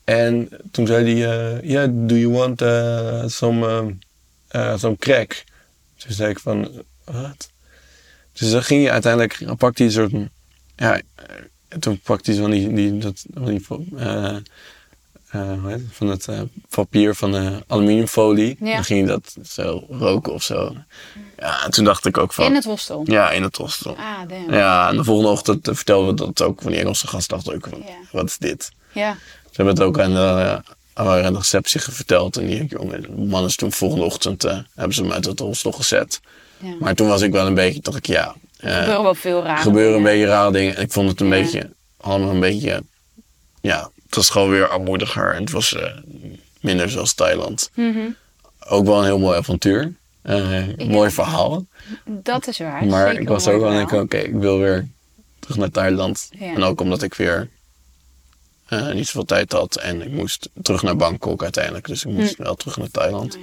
En 0.04 0.48
toen 0.70 0.86
zei 0.86 1.20
hij, 1.20 1.30
eh, 1.30 1.70
yeah, 1.70 1.90
do 2.08 2.14
you 2.14 2.32
want 2.32 2.62
eh, 2.62 3.22
some, 3.26 3.96
eh, 4.48 4.78
some 4.78 4.96
crack? 4.96 5.44
Toen 5.96 6.12
zei 6.12 6.30
ik 6.30 6.38
van, 6.38 6.82
wat? 7.04 7.50
Dus 8.32 8.50
dan 8.50 8.62
ging 8.62 8.82
hij 8.82 8.92
uiteindelijk, 8.92 9.56
pakte 9.56 9.82
hij 9.82 9.86
een 9.86 10.10
soort, 10.10 10.30
ja, 10.76 11.00
toen 11.78 12.00
pakte 12.00 12.30
hij 12.30 12.40
van 12.40 12.50
die, 12.50 12.72
die, 12.72 12.98
dat, 12.98 13.24
die 13.28 13.66
het? 15.28 15.82
van 15.90 16.06
het 16.08 16.28
eh, 16.28 16.40
papier 16.68 17.14
van 17.14 17.32
de 17.32 17.62
aluminiumfolie. 17.66 18.56
Ja. 18.60 18.74
Dan 18.74 18.84
ging 18.84 19.06
hij 19.06 19.08
dat 19.08 19.36
zo 19.48 19.84
roken 19.90 20.32
of 20.32 20.42
zo. 20.42 20.74
Ja, 21.38 21.64
en 21.64 21.70
toen 21.70 21.84
dacht 21.84 22.06
ik 22.06 22.18
ook 22.18 22.32
van... 22.32 22.44
In 22.44 22.54
het 22.54 22.64
hostel? 22.64 23.02
Ja, 23.04 23.30
in 23.30 23.42
het 23.42 23.56
hostel. 23.56 23.96
Ah, 23.96 24.28
damn. 24.28 24.52
Ja, 24.54 24.88
en 24.88 24.96
de 24.96 25.04
volgende 25.04 25.30
ochtend 25.30 25.68
eh, 25.68 25.74
vertelden 25.74 26.08
we 26.08 26.14
dat 26.32 26.42
ook 26.42 26.62
van 26.62 26.70
die 26.70 26.80
Engelse 26.80 27.06
gast. 27.06 27.28
dacht 27.28 27.52
ook 27.54 27.66
van, 27.70 27.84
wat 28.12 28.24
is 28.24 28.38
dit? 28.38 28.70
Ja. 28.92 29.16
Ze 29.50 29.64
hebben 29.64 29.74
het 29.74 29.82
ook 29.84 29.98
aan 30.00 30.12
de, 30.14 30.62
aan 30.94 31.32
de 31.32 31.38
receptie 31.38 31.80
verteld. 31.80 32.36
En 32.36 32.46
die 32.46 32.66
jongen, 32.66 33.02
de 33.02 33.08
man 33.26 33.44
is 33.44 33.56
toen 33.56 33.72
volgende 33.72 34.04
ochtend, 34.04 34.44
eh, 34.44 34.58
hebben 34.74 34.94
ze 34.94 35.02
hem 35.02 35.12
uit 35.12 35.24
het 35.24 35.38
hostel 35.38 35.72
gezet. 35.72 36.20
ja. 36.58 36.74
Maar 36.80 36.94
toen 36.94 37.08
was 37.08 37.20
ik 37.22 37.32
wel 37.32 37.46
een 37.46 37.54
beetje, 37.54 37.80
dacht 37.80 37.96
ik, 37.96 38.06
ja, 38.06 38.34
Er 38.56 38.68
eh, 38.70 38.78
gebeuren 38.78 39.02
wel 39.02 39.14
veel 39.14 39.42
raar. 39.42 39.58
gebeuren 39.58 39.96
een 39.96 40.02
beetje 40.02 40.26
rare 40.26 40.52
dingen. 40.52 40.76
En 40.76 40.82
ik 40.82 40.92
vond 40.92 41.08
het 41.10 41.20
een 41.20 41.28
beetje, 41.28 41.70
allemaal 41.96 42.30
een 42.30 42.40
beetje 42.40 42.82
ja, 43.60 43.90
het 44.08 44.16
was 44.16 44.30
gewoon 44.30 44.50
weer 44.50 44.68
armoediger. 44.68 45.34
En 45.34 45.40
het 45.40 45.50
was 45.50 45.74
eh, 45.74 45.92
minder 46.60 46.90
zoals 46.90 47.14
Thailand. 47.14 47.70
Mhm. 47.74 47.98
Ook 48.68 48.84
wel 48.86 48.98
een 48.98 49.04
heel 49.04 49.18
mooi 49.18 49.38
avontuur. 49.38 49.92
Eh, 50.22 50.62
Mooi 50.86 51.10
verhaal. 51.10 51.66
Dat 52.04 52.46
is 52.46 52.58
waar. 52.58 52.86
Maar 52.86 53.06
Zeker 53.06 53.22
ik 53.22 53.28
was 53.28 53.48
ook 53.48 53.60
wel 53.60 53.70
denk 53.70 53.88
verhaal. 53.88 54.04
oké, 54.04 54.16
ik 54.16 54.34
wil 54.34 54.58
weer 54.58 54.88
terug 55.38 55.56
naar 55.56 55.70
Thailand. 55.70 56.28
Ja. 56.38 56.54
En 56.54 56.62
ook 56.62 56.80
omdat 56.80 57.02
ik 57.02 57.14
weer 57.14 57.48
eh, 58.66 58.92
niet 58.92 59.06
zoveel 59.06 59.24
tijd 59.24 59.52
had. 59.52 59.76
En 59.76 60.02
ik 60.02 60.10
moest 60.10 60.48
terug 60.62 60.82
naar 60.82 60.96
Bangkok 60.96 61.42
uiteindelijk. 61.42 61.86
Dus 61.86 62.04
ik 62.04 62.10
moest 62.12 62.36
Hm. 62.36 62.42
wel 62.42 62.54
terug 62.54 62.76
naar 62.76 62.90
Thailand. 62.90 63.38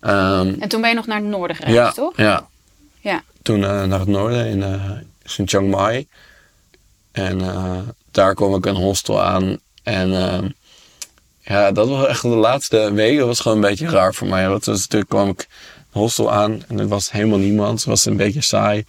Ehm, 0.00 0.54
En 0.60 0.68
toen 0.68 0.80
ben 0.80 0.90
je 0.90 0.96
nog 0.96 1.06
naar 1.06 1.16
het 1.20 1.26
noorden 1.28 1.56
gereisd, 1.56 1.94
toch? 1.94 2.16
ja, 2.16 2.48
Ja. 3.00 3.22
toen 3.42 3.58
naar 3.60 3.98
het 3.98 4.08
noorden 4.08 4.46
in, 4.46 4.62
in 5.36 5.48
Chiang 5.48 5.70
Mai. 5.70 6.06
En 7.12 7.40
daar 8.10 8.34
kwam 8.34 8.54
ik 8.54 8.66
een 8.66 8.74
hostel 8.76 9.22
aan. 9.22 9.58
En 9.90 10.14
ehm, 10.14 10.48
ja, 11.40 11.72
dat 11.72 11.88
was 11.88 12.06
echt 12.06 12.22
de 12.22 12.28
laatste 12.28 12.92
weken. 12.92 13.18
Dat 13.18 13.26
was 13.26 13.40
gewoon 13.40 13.56
een 13.56 13.70
beetje 13.70 13.88
raar 13.88 14.14
voor 14.14 14.28
mij. 14.28 14.48
Want 14.48 14.64
dus, 14.64 14.86
toen 14.86 15.06
kwam 15.06 15.28
ik 15.28 15.48
een 15.92 16.00
hostel 16.00 16.32
aan 16.32 16.62
en 16.68 16.78
er 16.78 16.88
was 16.88 17.10
helemaal 17.10 17.38
niemand. 17.38 17.78
Het 17.78 17.88
was 17.88 18.04
een 18.04 18.16
beetje 18.16 18.40
saai. 18.40 18.84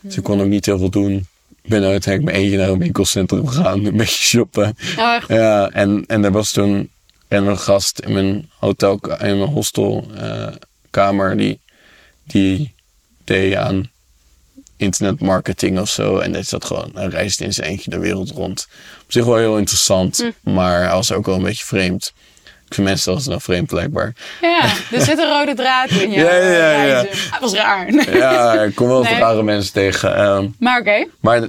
Dus 0.00 0.16
ik 0.16 0.22
kon 0.22 0.40
ook 0.40 0.46
niet 0.46 0.66
heel 0.66 0.78
veel 0.78 0.90
doen. 0.90 1.26
Ik 1.62 1.70
ben 1.70 1.84
uiteindelijk 1.84 2.32
mijn 2.32 2.44
eentje 2.44 2.58
naar 2.58 2.68
een 2.68 2.78
winkelcentrum 2.78 3.46
gegaan. 3.48 3.84
Een 3.84 3.96
beetje 3.96 4.24
shoppen. 4.24 4.76
Oh? 4.98 5.16
Ja, 5.28 5.70
en, 5.70 6.04
en 6.06 6.24
er 6.24 6.32
was 6.32 6.50
toen 6.50 6.90
een 7.28 7.58
gast 7.58 7.98
in 7.98 8.12
mijn 8.12 8.50
hotel, 8.58 9.00
in 9.18 9.38
mijn 9.38 9.50
hostelkamer, 9.50 11.36
die, 11.36 11.60
die 12.24 12.74
deed 13.24 13.54
aan 13.54 13.90
internetmarketing 14.82 15.78
of 15.80 15.88
zo. 15.88 16.18
En 16.18 16.32
hij 16.32 16.42
zat 16.42 16.64
gewoon, 16.64 16.90
hij 16.94 17.06
reisde 17.06 17.44
in 17.44 17.52
zijn 17.52 17.68
eentje 17.68 17.90
de 17.90 17.98
wereld 17.98 18.30
rond. 18.30 18.68
Op 19.04 19.12
zich 19.12 19.24
wel 19.24 19.36
heel 19.36 19.58
interessant, 19.58 20.24
maar 20.40 20.82
hij 20.82 20.90
was 20.92 21.12
ook 21.12 21.26
wel 21.26 21.34
een 21.34 21.42
beetje 21.42 21.64
vreemd. 21.64 22.12
Ik 22.66 22.74
vind 22.78 22.86
mensen 22.88 23.10
altijd 23.10 23.28
wel 23.30 23.40
vreemd 23.40 23.66
blijkbaar. 23.66 24.12
Ja, 24.40 24.62
er 24.92 25.02
zit 25.02 25.18
een 25.18 25.28
rode 25.28 25.54
draad 25.54 25.90
in. 25.90 26.10
Ja, 26.10 26.22
Ja, 26.34 26.34
ja, 26.34 26.72
ja, 26.72 26.82
ja. 26.84 27.02
Dat 27.30 27.40
was 27.40 27.52
raar. 27.52 27.92
Ja, 28.16 28.52
ik 28.62 28.74
kom 28.74 28.88
wel 28.88 29.02
Nee. 29.12 29.18
rare 29.18 29.42
mensen 29.42 29.72
tegen. 29.72 30.16
ehm, 30.16 30.48
Maar 30.58 30.80
oké. 30.80 31.06
Maar 31.20 31.48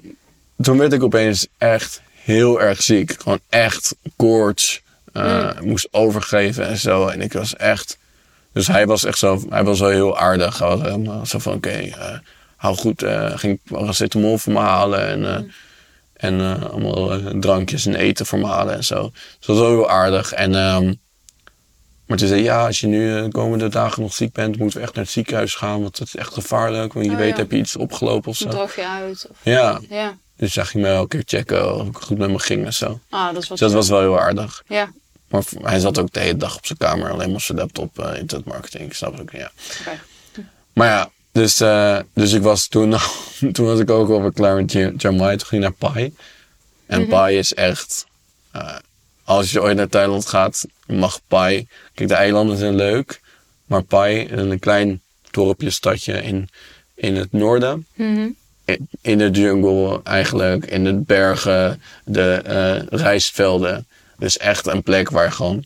toen 0.62 0.78
werd 0.78 0.94
ik 0.94 1.04
opeens 1.04 1.48
echt 1.58 2.02
heel 2.24 2.62
erg 2.62 2.82
ziek. 2.82 3.16
Gewoon 3.22 3.40
echt 3.50 3.96
koorts. 4.16 4.82
Eh, 5.14 5.50
ik 5.56 5.62
Moest 5.66 5.88
overgeven 5.92 6.68
en 6.68 6.78
zo. 6.78 7.08
En 7.08 7.22
ik 7.22 7.34
was 7.34 7.56
echt... 7.56 7.98
Dus 8.54 8.68
hij 8.68 8.86
was 8.86 9.04
echt 9.06 9.18
zo... 9.18 9.42
Hij 9.50 9.64
was 9.64 9.80
wel 9.80 9.90
heel 9.90 10.18
aardig. 10.18 10.60
Hij 10.60 10.68
was 10.68 10.82
helemaal 10.82 11.26
zo 11.26 11.40
van... 11.40 11.54
Oké, 11.54 11.70
eh, 11.70 12.18
hou 12.64 12.76
goed. 12.78 13.04
eh 13.04 13.32
ging 13.38 13.60
paracetamol 13.64 14.38
voor 14.38 14.54
me 14.54 14.60
halen. 14.60 15.08
En, 15.08 15.26
eh, 15.26 15.42
en 16.14 16.40
eh, 16.40 16.70
allemaal 16.72 17.20
drankjes 17.40 17.86
en 17.86 17.96
eten 17.96 18.26
voor 18.26 18.40
me 18.40 18.46
halen 18.48 18.76
en 18.76 18.84
zo. 18.84 19.10
Dus 19.12 19.48
dat 19.48 19.56
was 19.58 19.58
wel 19.58 19.70
heel 19.70 19.90
aardig. 19.90 20.34
En... 20.34 20.56
ehm, 20.56 20.94
maar 22.06 22.18
toen 22.18 22.28
zei 22.28 22.42
ja, 22.44 22.66
als 22.66 22.80
je 22.80 22.88
nu 22.88 23.22
de 23.24 23.30
komende 23.32 23.68
dagen 23.68 24.02
nog 24.02 24.14
ziek 24.14 24.34
bent, 24.34 24.58
moeten 24.58 24.78
we 24.78 24.84
echt 24.84 24.96
naar 24.96 25.04
het 25.04 25.14
ziekenhuis 25.14 25.56
gaan. 25.56 25.82
Want 25.82 25.98
het 25.98 26.08
is 26.08 26.16
echt 26.16 26.34
gevaarlijk. 26.34 26.94
Want 26.94 27.06
je 27.06 27.12
Oh, 27.12 27.18
weet, 27.18 27.30
ja. 27.32 27.36
heb 27.36 27.52
je 27.52 27.58
iets 27.58 27.76
opgelopen 27.76 28.30
of 28.30 28.38
zo. 28.38 28.50
Droog 28.50 28.76
je 28.76 28.88
uit. 28.88 29.28
Of... 29.30 29.38
Ja, 29.42 29.80
Ja. 29.90 30.18
dus 30.38 30.54
zag 30.54 30.72
hij 30.72 30.82
me 30.82 30.88
elke 30.88 31.08
keer 31.08 31.24
checken 31.40 31.76
of 31.76 31.88
ik 31.88 31.98
goed 31.98 32.18
met 32.18 32.30
me 32.30 32.40
ging 32.40 32.66
en 32.66 32.74
zo. 32.74 33.00
Ah, 33.10 33.26
dat 33.26 33.34
wat. 33.34 33.48
Dus 33.48 33.60
dat 33.60 33.72
was 33.72 33.90
wel 33.90 34.00
heel 34.00 34.20
aardig. 34.20 34.64
Ja, 34.68 34.92
Maar 35.30 35.44
hij 35.62 35.80
zat 35.80 36.00
ook 36.00 36.12
de 36.14 36.20
hele 36.20 36.38
dag 36.38 36.58
op 36.58 36.66
zijn 36.66 36.78
kamer, 36.78 37.12
alleen 37.12 37.28
maar 37.28 37.36
op 37.36 37.42
zijn 37.42 37.58
laptop, 37.58 38.00
eh 38.00 38.20
internetmarketing. 38.20 38.84
Ik 38.84 38.94
snap 38.94 39.20
ook, 39.20 39.32
ja. 39.32 39.52
Maar 40.74 40.88
ja, 40.88 41.10
dus, 41.34 41.60
eh, 41.62 42.00
dus 42.14 42.32
ik 42.34 42.42
was 42.42 42.68
toen, 42.68 42.96
toen 43.54 43.66
was 43.66 43.80
ik 43.80 43.90
ook 43.90 44.10
alweer 44.10 44.34
klaar 44.34 44.56
met 44.56 44.72
Chiang 44.72 44.94
Chiang 45.00 45.18
Mai. 45.18 45.38
Toen 45.38 45.48
ging 45.48 45.64
ik 45.64 45.70
naar 45.80 45.92
Pai. 45.92 46.14
En 46.86 47.08
Pai 47.08 47.38
is 47.38 47.54
echt, 47.54 48.06
eh, 48.52 48.76
als 49.24 49.52
je 49.52 49.62
ooit 49.62 49.76
naar 49.78 49.88
Thailand 49.90 50.26
gaat, 50.28 50.66
mag 50.88 51.20
Pai. 51.28 51.68
Kijk, 51.94 52.10
de 52.10 52.16
eilanden 52.16 52.58
zijn 52.58 52.76
leuk, 52.76 53.22
maar 53.66 53.84
Pai, 53.84 54.28
een 54.32 54.60
klein 54.60 55.02
dorpje, 55.32 55.70
stadje 55.70 56.24
in, 56.24 56.50
in 56.96 57.16
het 57.16 57.32
noorden. 57.32 57.86
Mhm. 57.94 58.28
in- 58.66 58.88
in 59.02 59.18
de 59.18 59.30
jungle 59.30 60.00
eigenlijk, 60.04 60.66
in 60.66 60.84
de 60.84 60.94
bergen, 60.94 61.82
de 62.06 62.32
eh 62.46 63.00
rijstvelden. 63.00 63.88
Dus 64.18 64.38
echt 64.38 64.68
een 64.68 64.84
plek 64.84 65.10
waar 65.10 65.32
gewoon 65.32 65.64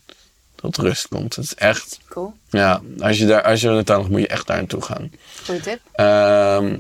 tot 0.56 0.78
rust 0.78 1.08
komt. 1.08 1.36
Het 1.36 1.46
is 1.46 1.56
echt, 1.56 2.00
Cool. 2.10 2.34
ja, 2.50 2.82
als 3.00 3.18
je 3.18 3.26
daar, 3.26 3.42
als 3.44 3.62
je 3.62 3.70
naar 3.70 3.84
Thailand 3.84 4.10
moet 4.12 4.20
je 4.22 4.28
echt 4.28 4.48
daar 4.48 4.58
naartoe 4.58 4.82
gaan. 4.82 5.12
Goeie 5.48 5.62
tip. 5.62 5.80
Ehm, 5.92 6.76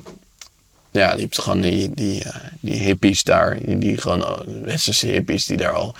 ja, 0.91 1.13
je 1.13 1.21
hebt 1.21 1.39
gewoon 1.39 1.61
die, 1.61 1.93
die, 1.93 2.23
eh, 2.23 2.35
die 2.59 2.73
hippies 2.73 3.23
daar, 3.23 3.57
die, 3.65 3.77
die 3.77 3.97
gewoon, 3.97 4.25
oh, 4.25 4.39
westerse 4.63 5.07
hippies 5.07 5.45
die 5.45 5.57
daar 5.57 5.71
al, 5.71 5.95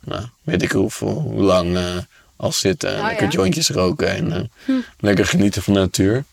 nou, 0.00 0.26
weet 0.42 0.62
ik 0.62 0.72
hoeveel, 0.72 1.20
hoe 1.20 1.42
lang 1.42 1.76
eh, 1.76 1.96
al 2.36 2.52
zitten. 2.52 2.98
Oh, 2.98 3.06
lekker 3.06 3.24
ja. 3.24 3.32
jointjes 3.32 3.68
roken 3.68 4.08
en 4.08 4.32
eh, 4.32 4.74
lekker 4.98 5.26
genieten 5.26 5.62
van 5.62 5.74
de 5.74 5.80
natuur. 5.80 6.24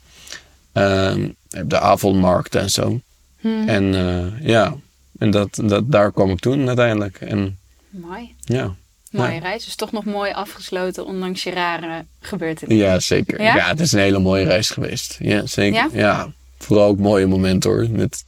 Ehm, 0.71 1.19
je 1.21 1.57
hebt 1.57 1.69
de 1.69 1.79
avondmarkten 1.79 2.61
en 2.61 2.71
zo. 2.71 2.99
Mhm. 3.39 3.69
En 3.69 3.93
ja, 4.41 4.75
en 5.19 5.31
dat, 5.31 5.59
dat, 5.63 5.91
daar 5.91 6.11
kwam 6.11 6.29
ik 6.29 6.39
toen 6.39 6.67
uiteindelijk. 6.67 7.21
En 7.21 7.57
Mooi. 7.89 8.35
ja, 8.39 8.75
Mooie 9.13 9.31
Ja. 9.33 9.39
reis. 9.39 9.65
Dus 9.65 9.75
toch 9.75 9.91
nog 9.91 10.05
mooi 10.05 10.31
afgesloten, 10.31 11.05
ondanks 11.05 11.43
je 11.43 11.51
rare 11.51 12.05
gebeurtenissen. 12.19 12.85
ja 12.87 12.99
zeker. 12.99 13.41
Ja? 13.41 13.55
Ja? 13.55 13.67
het 13.67 13.79
is 13.79 13.91
een 13.91 13.99
hele 13.99 14.19
mooie 14.19 14.43
reis 14.45 14.69
geweest. 14.69 15.15
Ja, 15.19 15.45
zeker. 15.45 15.75
Ja? 15.75 15.89
Ja, 15.93 16.31
vooral 16.57 16.87
ook 16.87 16.97
mooie 16.99 17.25
momenten 17.27 17.69
hoor. 17.69 17.87
Met, 17.89 18.25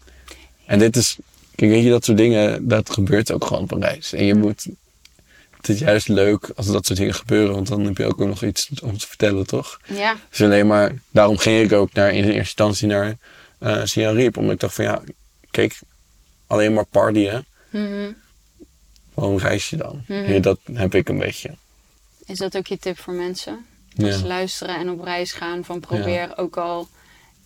en 0.66 0.80
dit 0.80 0.96
is, 0.96 1.18
kijk, 1.56 1.72
weet 1.72 1.84
je, 1.84 1.90
dat 1.90 2.06
soort 2.06 2.18
dingen, 2.18 2.68
dat 2.68 2.90
gebeurt 2.90 3.32
ook 3.32 3.46
gewoon 3.46 3.64
op 3.64 3.72
een 3.72 3.82
reis. 3.82 4.14
En 4.14 4.26
je 4.26 4.36
moet, 4.36 4.66
het 5.58 5.70
is 5.70 5.80
juist 5.80 6.08
leuk 6.08 6.50
als 6.56 6.66
dat 6.68 6.86
soort 6.86 7.00
dingen 7.00 7.14
gebeuren, 7.14 7.54
want 7.56 7.68
dan 7.68 7.86
heb 7.86 7.98
je 7.98 8.06
ook 8.06 8.18
nog 8.18 8.44
iets 8.44 8.70
om 8.84 8.98
te 8.98 9.08
vertellen, 9.08 9.48
toch? 9.48 9.80
Ja. 9.86 10.16
Dus 10.30 10.42
alleen 10.42 10.68
maar, 10.68 10.92
daarom 11.12 11.38
ging 11.38 11.64
ik 11.66 11.72
ook 11.78 11.94
naar, 11.94 12.10
in 12.14 12.24
eerste 12.24 12.38
instantie 12.38 12.88
naar 12.88 13.18
eh 13.60 13.82
Siem 13.84 14.10
Reap. 14.16 14.38
Omdat 14.38 14.54
ik 14.54 14.60
dacht 14.60 14.76
van 14.76 14.86
ja, 14.86 15.02
kijk, 15.52 15.80
alleen 16.48 16.74
maar 16.74 16.86
partyen. 16.86 17.46
Mhm. 17.70 18.12
Waarom 19.16 19.38
reis 19.38 19.70
je 19.70 19.76
dan? 19.76 20.04
Mhm. 20.08 20.34
Ja, 20.34 20.40
dat 20.40 20.60
heb 20.74 20.96
ik 20.96 21.10
een 21.10 21.18
beetje. 21.18 21.56
Is 22.26 22.38
dat 22.38 22.58
ook 22.58 22.68
je 22.68 22.78
tip 22.78 23.00
voor 23.00 23.14
mensen? 23.14 23.66
Ja. 23.90 24.04
Dus 24.04 24.22
luisteren 24.22 24.76
en 24.76 24.90
op 24.90 25.04
reis 25.04 25.32
gaan 25.32 25.64
van 25.64 25.80
probeer 25.80 26.38
ook 26.38 26.58
al 26.58 26.88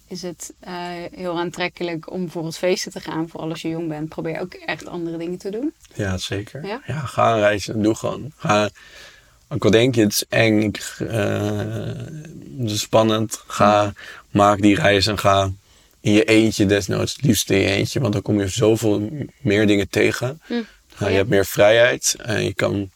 is 0.08 0.22
het 0.22 0.54
eh, 0.60 0.74
heel 1.14 1.38
aantrekkelijk 1.38 2.12
om 2.12 2.22
bijvoorbeeld 2.22 2.58
feesten 2.58 2.92
te 2.92 3.00
gaan, 3.00 3.30
vooral 3.30 3.50
als 3.50 3.62
je 3.62 3.70
jong 3.70 3.88
bent. 3.88 4.10
Probeer 4.10 4.40
ook 4.40 4.54
echt 4.54 4.88
andere 4.88 5.18
dingen 5.18 5.38
te 5.38 5.50
doen. 5.50 5.74
Ja, 5.94 6.18
zeker. 6.18 6.66
Ja? 6.66 6.82
ga 6.86 7.34
een 7.34 7.40
reizen. 7.40 7.82
Doe 7.82 7.96
gewoon. 7.96 8.32
Ga, 8.36 8.70
ook 9.48 9.66
al 9.66 9.72
denk 9.72 9.96
je 9.96 10.02
het 10.02 10.12
is 10.12 10.26
eng, 10.30 10.62
ik, 10.62 10.96
eh, 11.00 11.48
het 12.58 12.72
is 12.72 12.82
spannend. 12.82 13.44
Ga, 13.48 13.94
maak 14.30 14.62
die 14.62 14.76
reis 14.76 15.08
en 15.08 15.20
ga 15.20 15.52
in 16.02 16.12
je 16.12 16.24
eentje 16.24 16.66
desnoods. 16.66 17.14
Het 17.14 17.22
liefst 17.22 17.50
in 17.50 17.58
je 17.58 17.68
eentje, 17.68 18.00
want 18.00 18.14
dan 18.14 18.22
kom 18.22 18.40
je 18.40 18.48
zoveel 18.48 19.10
meer 19.42 19.68
dingen 19.68 19.90
tegen. 19.90 20.42
Hm. 20.46 20.54
Ja, 21.00 21.08
je 21.08 21.16
hebt 21.16 21.30
meer 21.30 21.46
vrijheid. 21.46 22.16
En 22.22 22.44
je 22.44 22.54
kan 22.54 22.90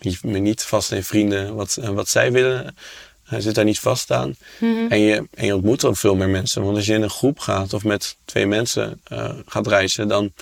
je 0.00 0.18
niet 0.22 0.62
vast 0.62 0.92
in 0.92 1.04
vrienden 1.04 1.54
wat, 1.54 1.74
wat 1.74 2.08
zij 2.08 2.32
willen. 2.32 2.76
Hij 3.24 3.40
zit 3.40 3.54
daar 3.54 3.64
niet 3.64 3.78
vast 3.78 4.10
aan. 4.10 4.34
Mhm. 4.58 4.86
En, 4.88 4.98
je, 5.00 5.26
en 5.34 5.46
je 5.46 5.54
ontmoet 5.54 5.84
ook 5.84 5.96
veel 5.96 6.16
meer 6.16 6.28
mensen. 6.28 6.62
Want 6.62 6.76
als 6.76 6.86
je 6.86 6.94
in 6.94 7.02
een 7.02 7.10
groep 7.10 7.38
gaat 7.38 7.72
of 7.72 7.84
met 7.84 8.16
twee 8.24 8.46
mensen 8.46 9.00
eh, 9.04 9.34
gaat 9.46 9.66
reizen, 9.66 10.08
dan, 10.08 10.32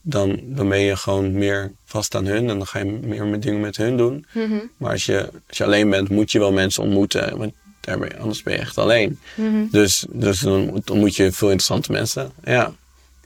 dan, 0.00 0.40
dan 0.42 0.68
ben 0.68 0.80
je 0.80 0.96
gewoon 0.96 1.32
meer 1.32 1.72
vast 1.84 2.14
aan 2.14 2.26
hun. 2.26 2.48
En 2.48 2.58
dan 2.58 2.66
ga 2.66 2.78
je 2.78 2.84
meer 2.84 3.26
met 3.26 3.42
dingen 3.42 3.60
met 3.60 3.76
hun 3.76 3.96
doen. 3.96 4.26
Mhm. 4.32 4.58
Maar 4.76 4.90
als 4.90 5.06
je, 5.06 5.30
als 5.48 5.58
je 5.58 5.64
alleen 5.64 5.90
bent, 5.90 6.08
moet 6.08 6.32
je 6.32 6.38
wel 6.38 6.52
mensen 6.52 6.82
ontmoeten. 6.82 7.38
Want 7.38 7.52
daar 7.80 7.98
ben 7.98 8.08
je, 8.08 8.18
anders 8.18 8.42
ben 8.42 8.52
je 8.52 8.58
echt 8.58 8.78
alleen. 8.78 9.18
Mhm. 9.34 9.66
Dus, 9.70 10.04
dus 10.08 10.40
dan 10.40 10.70
ontmoet 10.70 11.16
je 11.16 11.32
veel 11.32 11.48
interessante 11.50 11.92
mensen. 11.92 12.32
Ja, 12.44 12.74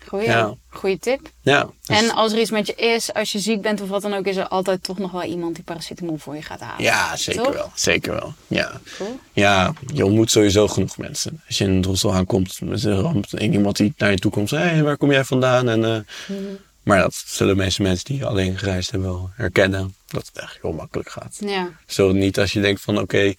Goeie, 0.08 0.26
Ja. 0.26 0.54
goeie 0.68 0.98
tip. 0.98 1.20
ja. 1.40 1.68
Dus- 1.86 2.02
En 2.02 2.10
als 2.10 2.32
er 2.32 2.38
iets 2.40 2.50
met 2.50 2.66
je 2.66 2.74
is, 2.74 3.12
als 3.14 3.32
je 3.32 3.38
ziek 3.38 3.62
bent 3.62 3.80
of 3.80 3.88
wat 3.88 4.02
dan 4.02 4.14
ook, 4.14 4.26
is 4.26 4.36
er 4.36 4.48
altijd 4.48 4.82
toch 4.82 4.98
nog 4.98 5.10
wel 5.10 5.22
iemand 5.22 5.54
die 5.54 5.64
paracetamol 5.64 6.16
voor 6.16 6.34
je 6.34 6.42
gaat 6.42 6.60
halen. 6.60 6.82
ja, 6.84 7.16
zeker 7.16 7.42
Toch? 7.42 7.52
wel. 7.54 7.70
Zeker 7.74 8.12
wel. 8.12 8.32
Ja. 8.46 8.80
Cool. 8.96 9.18
Ja, 9.32 9.72
je 9.94 10.04
ontmoet 10.04 10.30
sowieso 10.30 10.68
genoeg 10.68 10.96
mensen. 10.96 11.40
Als 11.46 11.58
je 11.58 11.64
in 11.64 11.84
hostel 11.84 12.14
aankomt 12.14 12.60
met 12.60 12.84
een 12.84 13.00
ramp, 13.00 13.26
en 13.32 13.52
iemand 13.52 13.76
die 13.76 13.94
naar 13.96 14.10
je 14.10 14.18
toe 14.18 14.30
komt, 14.30 14.50
hé, 14.50 14.56
hey, 14.58 14.82
waar 14.82 14.96
kom 14.96 15.12
jij 15.12 15.24
vandaan? 15.24 15.68
En, 15.68 15.84
eh, 15.84 16.00
Mhm. 16.36 16.42
Maar 16.82 16.98
dat 16.98 17.22
zullen 17.26 17.56
de 17.56 17.62
meeste 17.62 17.82
mensen 17.82 18.04
die 18.04 18.24
alleen 18.24 18.58
gereisd 18.58 18.90
hebben 18.90 19.08
wel 19.08 19.30
herkennen. 19.34 19.94
Dat 20.06 20.26
het 20.26 20.36
eigenlijk 20.36 20.66
heel 20.66 20.76
makkelijk 20.76 21.10
gaat. 21.10 21.36
Ja. 21.40 21.68
Zo 21.86 22.12
niet 22.12 22.38
als 22.38 22.52
je 22.52 22.60
denkt 22.60 22.80
van 22.80 22.98
oké, 22.98 23.34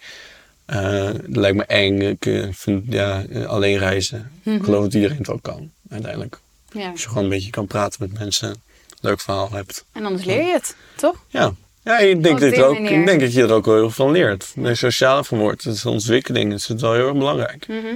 eh, 0.65 1.03
het 1.05 1.35
lijkt 1.35 1.57
me 1.57 1.63
eng, 1.65 2.01
ik 2.01 2.25
eh, 2.25 2.47
vind 2.51 2.83
ja, 2.89 3.23
alleen 3.47 3.77
reizen. 3.77 4.31
Ik 4.43 4.63
geloof 4.63 4.83
dat 4.83 4.93
iedereen 4.93 5.17
het 5.17 5.27
wel 5.27 5.39
kan, 5.41 5.71
uiteindelijk. 5.89 6.39
Ja. 6.71 6.91
Als 6.91 7.01
je 7.01 7.07
gewoon 7.07 7.23
een 7.23 7.29
beetje 7.29 7.49
kan 7.49 7.67
praten 7.67 8.09
met 8.09 8.19
mensen, 8.19 8.49
een 8.49 8.59
leuk 9.01 9.19
verhaal 9.19 9.51
hebt. 9.51 9.85
En 9.91 10.05
anders 10.05 10.25
leer 10.25 10.45
je 10.45 10.51
het, 10.51 10.75
toch? 10.95 11.15
Ja, 11.27 11.53
ja 11.83 11.97
ik, 11.99 12.23
denk 12.23 12.39
dat 12.39 12.53
er 12.53 12.65
ook, 12.65 12.77
ik 12.77 13.05
denk 13.05 13.19
dat 13.19 13.33
je 13.33 13.43
er 13.43 13.51
ook 13.51 13.65
wel 13.65 13.75
heel 13.75 13.89
veel 13.89 14.05
van 14.05 14.13
leert. 14.13 14.51
De 14.55 14.75
sociale 14.75 15.23
van 15.23 15.37
wordt, 15.37 15.63
het 15.63 15.75
is 15.75 15.85
ontwikkeling, 15.85 16.53
is 16.53 16.67
het 16.67 16.81
wel 16.81 16.93
heel 16.93 17.07
erg 17.07 17.17
belangrijk. 17.17 17.67
Mhm. 17.67 17.95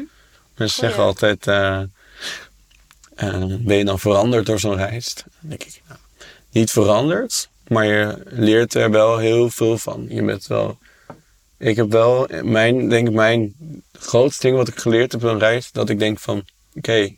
Mensen 0.56 0.80
zeggen 0.80 1.04
altijd, 1.04 1.48
eh, 1.48 1.82
eh, 3.16 3.44
ben 3.60 3.78
je 3.78 3.86
dan 3.86 4.00
veranderd 4.00 4.46
door 4.46 4.60
zo'n 4.60 4.76
reis? 4.76 5.14
Dan 5.14 5.50
denk 5.50 5.64
ik, 5.64 5.82
nou, 5.88 6.00
niet 6.52 6.72
veranderd, 6.72 7.50
maar 7.68 7.86
je 7.86 8.24
leert 8.26 8.74
er 8.74 8.92
wel 8.92 9.18
heel 9.18 9.50
veel 9.50 9.78
van. 9.78 10.06
Je 10.10 10.24
bent 10.24 10.48
wel. 10.48 10.78
Ik 11.58 11.76
heb 11.76 11.92
wel, 11.92 12.30
mijn, 12.42 12.90
denk 12.90 13.08
ik, 13.08 13.14
mijn 13.14 13.54
grootste 13.92 14.42
ding 14.42 14.58
wat 14.58 14.68
ik 14.68 14.80
geleerd 14.80 15.12
heb 15.12 15.24
op 15.24 15.30
een 15.30 15.40
reis, 15.40 15.72
dat 15.72 15.90
ik 15.90 16.00
denk 16.00 16.20
van, 16.20 16.46
oké, 16.76 17.16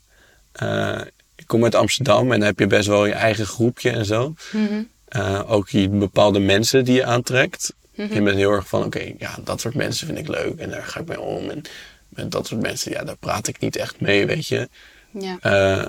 eh, 0.51 1.01
ik 1.45 1.51
kom 1.51 1.63
uit 1.63 1.75
Amsterdam 1.75 2.31
en 2.31 2.39
dan 2.39 2.47
heb 2.47 2.59
je 2.59 2.67
best 2.67 2.87
wel 2.87 3.05
je 3.05 3.13
eigen 3.13 3.45
groepje 3.45 3.89
en 3.89 4.05
zo. 4.05 4.33
Mhm. 4.51 4.83
Eh, 5.07 5.51
ook 5.51 5.69
je 5.69 5.89
bepaalde 5.89 6.39
mensen 6.39 6.85
die 6.85 6.93
je 6.95 7.05
aantrekt. 7.05 7.73
Mhm. 7.95 8.13
Je 8.13 8.21
bent 8.21 8.37
heel 8.37 8.51
erg 8.51 8.67
van, 8.67 8.83
oké, 8.83 9.13
ja, 9.17 9.35
dat 9.43 9.61
soort 9.61 9.75
mensen 9.75 10.07
vind 10.07 10.19
ik 10.19 10.27
leuk 10.27 10.59
en 10.59 10.69
daar 10.69 10.83
ga 10.83 10.99
ik 10.99 11.07
mee 11.07 11.19
om. 11.19 11.49
En 11.49 11.61
met 12.09 12.31
dat 12.31 12.47
soort 12.47 12.61
mensen, 12.61 12.91
ja, 12.91 13.03
daar 13.03 13.17
praat 13.17 13.47
ik 13.47 13.59
niet 13.59 13.75
echt 13.75 14.01
mee, 14.01 14.25
weet 14.25 14.47
je. 14.47 14.69
Ja. 15.19 15.37
Eh, 15.41 15.85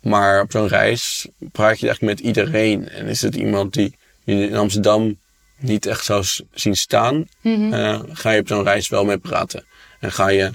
maar 0.00 0.40
op 0.42 0.52
zo'n 0.52 0.68
reis 0.68 1.26
praat 1.52 1.80
je 1.80 1.88
echt 1.88 2.00
met 2.00 2.20
iedereen. 2.20 2.88
En 2.88 3.06
is 3.06 3.22
het 3.22 3.34
iemand 3.34 3.72
die 3.72 3.96
je 4.24 4.48
in 4.48 4.56
Amsterdam 4.56 5.18
niet 5.56 5.86
echt 5.86 6.04
zou 6.04 6.24
zien 6.52 6.76
staan, 6.76 7.24
Mhm. 7.40 7.72
eh, 7.72 8.00
ga 8.12 8.30
je 8.30 8.40
op 8.40 8.48
zo'n 8.48 8.62
reis 8.64 8.88
wel 8.88 9.04
mee 9.04 9.18
praten. 9.18 9.64
En 10.00 10.12
ga 10.12 10.28
je 10.28 10.50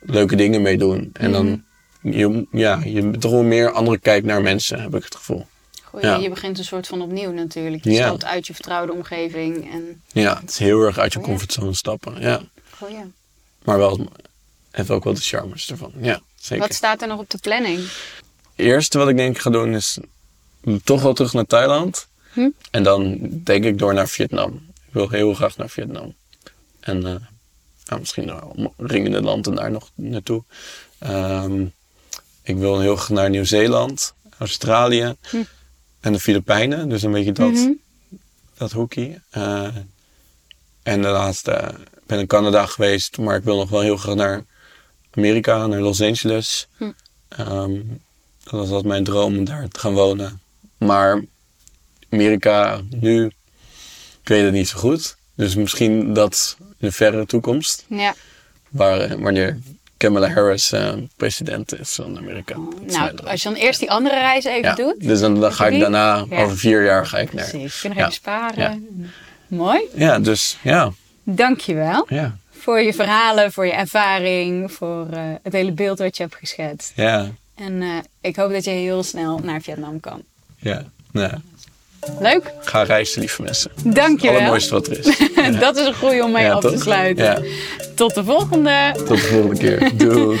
leuke 0.00 0.36
dingen 0.36 0.62
mee 0.62 0.78
doen. 0.78 1.10
En 1.12 1.32
dan, 1.32 1.64
je, 2.04 2.46
ja, 2.50 2.80
je 2.84 3.10
toch 3.18 3.30
wel 3.30 3.42
meer 3.42 3.70
andere 3.70 3.98
kijk 3.98 4.24
naar 4.24 4.42
mensen, 4.42 4.80
heb 4.82 4.94
ik 4.94 5.04
het 5.04 5.14
gevoel. 5.14 5.46
Goeie, 5.84 6.06
Ja. 6.06 6.16
Je 6.16 6.28
begint 6.28 6.58
een 6.58 6.64
soort 6.64 6.86
van 6.86 7.02
opnieuw 7.02 7.32
natuurlijk. 7.32 7.84
Je 7.84 7.90
Ja. 7.90 8.06
stapt 8.06 8.24
uit 8.24 8.46
je 8.46 8.54
vertrouwde 8.54 8.92
omgeving. 8.92 9.72
En, 9.72 10.02
Ja, 10.12 10.40
het 10.40 10.50
is 10.50 10.58
heel 10.58 10.80
erg 10.82 10.98
uit 10.98 11.12
je 11.12 11.18
Oh 11.18 11.24
comfortzone 11.24 11.74
stappen. 11.74 12.20
Ja. 12.20 12.42
goeie. 12.70 12.98
Maar 13.64 13.78
wel, 13.78 14.08
heeft 14.70 14.90
ook 14.90 15.04
wel 15.04 15.14
de 15.14 15.20
charmes 15.20 15.70
ervan. 15.70 15.92
Ja, 16.00 16.20
zeker. 16.40 16.66
Wat 16.66 16.74
staat 16.76 17.02
er 17.02 17.08
nog 17.08 17.18
op 17.18 17.30
de 17.30 17.38
planning? 17.38 17.78
Het 17.78 18.66
eerste 18.66 18.98
wat 18.98 19.08
ik 19.08 19.16
denk 19.16 19.34
ik 19.36 19.42
ga 19.42 19.50
doen 19.50 19.74
is 19.74 19.98
toch 20.84 21.02
wel 21.02 21.14
terug 21.14 21.32
naar 21.32 21.46
Thailand. 21.46 22.06
Hm? 22.32 22.48
En 22.70 22.82
dan 22.82 23.18
denk 23.44 23.64
ik 23.64 23.78
door 23.78 23.94
naar 23.94 24.08
Vietnam. 24.08 24.66
Ik 24.86 24.92
wil 24.92 25.08
heel 25.08 25.34
graag 25.34 25.56
naar 25.56 25.68
Vietnam. 25.70 26.14
En 26.80 27.06
eh, 27.06 27.14
ja, 27.84 27.96
misschien 27.98 28.32
ringende 28.76 29.22
landen 29.22 29.54
daar 29.54 29.70
nog 29.70 29.90
naartoe. 29.94 30.42
Ehm, 30.98 31.64
ik 32.44 32.56
wil 32.56 32.80
heel 32.80 32.96
graag 32.96 33.08
naar 33.08 33.30
Nieuw-Zeeland, 33.30 34.14
Australië 34.38 35.14
Hm. 35.30 35.42
en 36.00 36.12
de 36.12 36.20
Filipijnen. 36.20 36.88
Dus 36.88 37.02
een 37.02 37.12
beetje 37.12 37.32
dat, 37.32 37.50
Mhm. 37.52 37.70
dat 38.56 38.72
hoekje. 38.72 39.20
Eh, 39.30 39.68
en 40.82 41.02
de 41.02 41.08
laatste 41.08 41.74
ben 42.06 42.18
in 42.18 42.26
Canada 42.26 42.66
geweest, 42.66 43.18
maar 43.18 43.36
ik 43.36 43.44
wil 43.44 43.56
nog 43.56 43.70
wel 43.70 43.80
heel 43.80 43.96
graag 43.96 44.14
naar 44.14 44.44
Amerika, 45.10 45.66
naar 45.66 45.80
Los 45.80 46.00
Angeles. 46.00 46.66
Hm. 46.76 46.90
Ehm, 47.28 47.72
dat 48.42 48.50
was 48.52 48.66
altijd 48.68 48.84
mijn 48.84 49.04
droom 49.04 49.38
om 49.38 49.44
daar 49.44 49.68
te 49.68 49.78
gaan 49.80 49.94
wonen. 49.94 50.40
Maar 50.78 51.24
Amerika 52.10 52.80
nu, 52.90 53.24
ik 54.22 54.28
weet 54.28 54.44
het 54.44 54.52
niet 54.52 54.68
zo 54.68 54.78
goed. 54.78 55.16
Dus 55.34 55.54
misschien 55.54 56.12
dat 56.12 56.56
in 56.60 56.66
de 56.78 56.92
verre 56.92 57.26
toekomst, 57.26 57.84
Ja. 57.88 58.14
waar, 58.70 59.20
wanneer 59.20 59.58
Kamala 59.96 60.28
Harris 60.32 60.72
eh, 60.72 60.92
president 61.16 61.78
is 61.80 61.94
van 61.94 62.18
Amerika. 62.18 62.56
Nou, 62.86 63.16
als 63.24 63.42
je 63.42 63.48
dan 63.48 63.58
eerst 63.58 63.80
die 63.80 63.90
andere 63.90 64.14
reis 64.14 64.44
even 64.44 64.62
ja, 64.62 64.74
doet. 64.74 64.94
dus 64.98 65.20
dan, 65.20 65.40
dan 65.40 65.52
ga 65.52 65.66
ik 65.66 65.80
daarna, 65.80 66.26
Ja. 66.30 66.42
over 66.42 66.58
vier 66.58 66.84
jaar 66.84 67.06
ga 67.06 67.18
ik 67.18 67.32
naar. 67.32 67.48
Precies. 67.48 67.80
Kun 67.80 67.88
nog 67.90 67.98
Ja. 67.98 68.04
even 68.04 68.14
sparen. 68.14 68.56
Ja. 68.98 69.08
Mooi. 69.46 69.80
Ja, 69.94 70.18
dus 70.18 70.58
ja, 70.62 70.92
Dankjewel 71.22 72.06
ja, 72.08 72.36
voor 72.50 72.80
je 72.80 72.92
verhalen, 72.94 73.52
voor 73.52 73.66
je 73.66 73.72
ervaring, 73.72 74.72
voor 74.72 75.06
eh, 75.10 75.20
het 75.42 75.52
hele 75.52 75.72
beeld 75.72 75.98
wat 75.98 76.16
je 76.16 76.22
hebt 76.22 76.34
geschetst. 76.34 76.92
ja, 76.96 77.28
En 77.54 77.82
eh, 77.82 77.88
ik 78.20 78.36
hoop 78.36 78.52
dat 78.52 78.64
je 78.64 78.70
heel 78.70 79.02
snel 79.02 79.38
naar 79.38 79.60
Vietnam 79.60 80.00
kan. 80.00 80.22
ja. 80.58 80.84
Nou, 81.12 81.32
Leuk? 82.20 82.52
ga 82.60 82.82
reizen, 82.82 83.20
lieve 83.20 83.42
mensen. 83.42 83.70
Het 83.84 83.94
Dankjewel. 83.94 84.36
allermooiste 84.36 84.74
wat 84.74 84.86
er 84.86 84.98
is. 84.98 85.06
Dat 85.60 85.76
is 85.76 85.86
een 85.86 85.94
goede 85.94 86.22
om 86.24 86.32
mee 86.32 86.44
Ja, 86.44 86.52
af 86.52 86.60
te 86.60 86.78
sluiten. 86.78 87.24
Ja, 87.24 87.38
Tot 87.94 88.14
de 88.14 88.24
volgende. 88.24 88.92
tot 88.96 89.08
de 89.08 89.18
volgende 89.18 89.56
keer. 89.56 89.90
Doei. 90.08 90.38